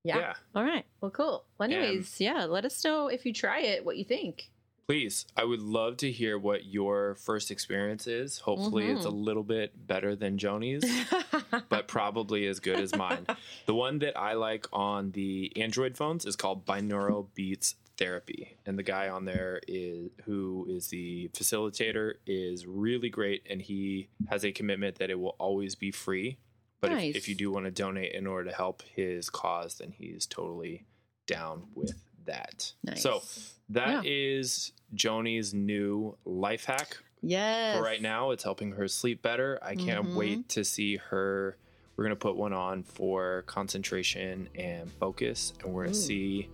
yeah. 0.04 0.18
yeah 0.18 0.34
All 0.56 0.63
right. 0.63 0.86
Well, 1.02 1.12
cool. 1.12 1.44
Well, 1.58 1.72
anyways, 1.72 2.20
yeah. 2.20 2.46
Let 2.46 2.66
us 2.66 2.84
know 2.84 3.08
if 3.08 3.26
you 3.26 3.34
try 3.34 3.62
it, 3.62 3.86
what 3.86 3.98
you 3.98 4.04
think. 4.04 4.50
Please, 4.88 5.26
I 5.36 5.43
would 5.43 5.62
love 5.62 5.97
to 5.97 6.12
hear 6.12 6.38
what 6.39 6.65
your 6.65 7.15
first 7.15 7.52
experience 7.52 8.08
is. 8.08 8.39
Hopefully, 8.39 8.88
it's 8.89 9.06
a 9.06 9.10
Mhm. 9.10 9.26
little 9.26 9.43
bit 9.43 9.86
better 9.86 10.15
than 10.15 10.38
Joni's, 10.38 10.82
but 11.69 11.89
probably 11.89 12.47
as 12.47 12.62
good 12.62 12.80
as 12.80 12.95
mine. 12.95 13.28
The 13.65 13.76
one 13.76 14.00
that 14.00 14.17
I 14.17 14.34
like 14.34 14.65
on 14.71 15.12
the 15.12 15.52
Android 15.58 15.97
phones 15.97 16.26
is 16.26 16.38
called 16.38 16.65
Binaural 16.65 17.28
Beats 17.36 17.76
Therapy, 17.97 18.56
and 18.65 18.80
the 18.80 18.84
guy 18.84 19.10
on 19.10 19.26
there 19.26 19.60
is 19.67 20.10
who 20.23 20.65
is 20.69 20.88
the 20.88 21.28
facilitator 21.34 22.13
is 22.26 22.65
really 22.65 23.10
great, 23.10 23.45
and 23.50 23.62
he 23.62 24.08
has 24.30 24.45
a 24.45 24.54
commitment 24.54 25.00
that 25.00 25.10
it 25.10 25.19
will 25.19 25.36
always 25.38 25.76
be 25.76 25.91
free 25.91 26.38
But 26.80 26.91
Nice. 26.91 27.10
if, 27.10 27.23
if 27.23 27.28
you 27.28 27.36
do 27.36 27.52
want 27.52 27.65
to 27.65 27.71
donate 27.71 28.13
in 28.13 28.26
order 28.28 28.52
to 28.52 28.56
help 28.56 28.84
his 28.84 29.30
cause, 29.32 29.80
then 29.80 29.91
he's 29.97 30.26
totally 30.28 30.86
down 31.26 31.67
with 31.76 32.04
that. 32.28 32.72
Nice. 32.84 33.02
So 33.02 33.22
that 33.70 34.06
is 34.06 34.72
Joni's 34.94 35.54
new 35.54 36.18
life 36.26 36.66
hack 36.66 36.98
yes. 37.22 37.78
for 37.78 37.84
right 37.84 38.02
now. 38.02 38.32
It's 38.32 38.44
helping 38.44 38.72
her 38.74 38.88
sleep 38.88 39.22
better. 39.22 39.60
I 39.62 39.76
can't 39.76 40.06
Mhm. 40.08 40.16
wait 40.16 40.50
to 40.50 40.63
see 40.63 40.98
her. 40.98 41.58
We're 41.96 42.04
gonna 42.06 42.16
put 42.16 42.36
one 42.38 42.54
on 42.54 42.84
for 42.84 43.44
concentration 43.48 44.50
and 44.56 44.90
focus, 44.92 45.54
and 45.63 45.74
we're 45.74 45.86
gonna 45.86 45.96
see 45.96 46.48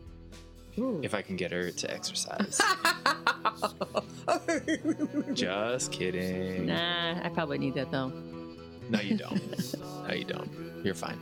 Ooh. 0.80 1.02
if 1.04 1.14
I 1.14 1.22
can 1.22 1.36
get 1.36 1.52
her 1.52 1.70
to 1.70 1.94
exercise. 1.94 2.60
Just 5.34 5.92
kidding. 5.92 6.68
nah, 6.68 7.20
I 7.24 7.30
probably 7.30 7.58
need 7.58 7.74
that 7.76 7.92
though. 7.92 8.10
No, 8.90 9.00
you 9.00 9.18
don't. 9.18 10.08
no, 10.08 10.14
you 10.14 10.26
don't. 10.26 10.50
You're 10.84 10.96
fine. 10.96 11.20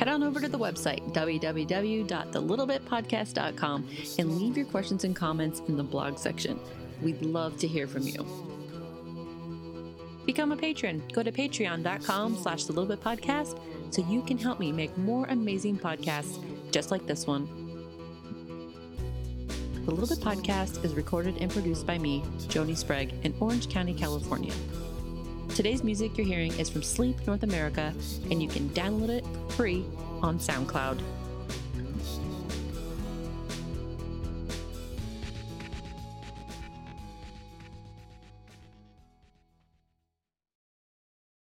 Head 0.00 0.08
on 0.08 0.22
over 0.22 0.40
to 0.40 0.48
the 0.48 0.58
website, 0.58 1.12
www.thelittlebitpodcast.com, 1.12 3.88
and 4.18 4.38
leave 4.38 4.56
your 4.56 4.64
questions 4.64 5.04
and 5.04 5.14
comments 5.14 5.60
in 5.68 5.76
the 5.76 5.82
blog 5.82 6.16
section. 6.16 6.58
We'd 7.02 7.20
love 7.20 7.58
to 7.58 7.68
hear 7.68 7.86
from 7.86 8.04
you. 8.04 8.24
Become 10.24 10.52
a 10.52 10.56
patron. 10.56 11.02
Go 11.12 11.22
to 11.22 11.30
patreon.com 11.30 12.36
slash 12.36 12.64
the 12.64 12.72
little 12.72 12.88
bit 12.88 13.04
podcast 13.04 13.60
so 13.90 14.00
you 14.08 14.22
can 14.22 14.38
help 14.38 14.58
me 14.58 14.72
make 14.72 14.96
more 14.96 15.26
amazing 15.26 15.78
podcasts 15.78 16.42
just 16.72 16.90
like 16.90 17.06
this 17.06 17.26
one. 17.26 17.46
The 19.84 19.90
Little 19.90 20.08
Bit 20.08 20.20
Podcast 20.24 20.82
is 20.82 20.94
recorded 20.94 21.36
and 21.38 21.50
produced 21.50 21.86
by 21.86 21.98
me, 21.98 22.22
Joni 22.48 22.74
Sprague, 22.74 23.12
in 23.22 23.34
Orange 23.38 23.68
County, 23.68 23.92
California. 23.92 24.54
Today's 25.54 25.82
music 25.82 26.16
you're 26.16 26.26
hearing 26.26 26.52
is 26.58 26.70
from 26.70 26.82
Sleep 26.82 27.26
North 27.26 27.42
America, 27.42 27.92
and 28.30 28.40
you 28.40 28.48
can 28.48 28.68
download 28.70 29.08
it 29.10 29.24
free 29.52 29.84
on 30.22 30.38
SoundCloud. 30.38 31.00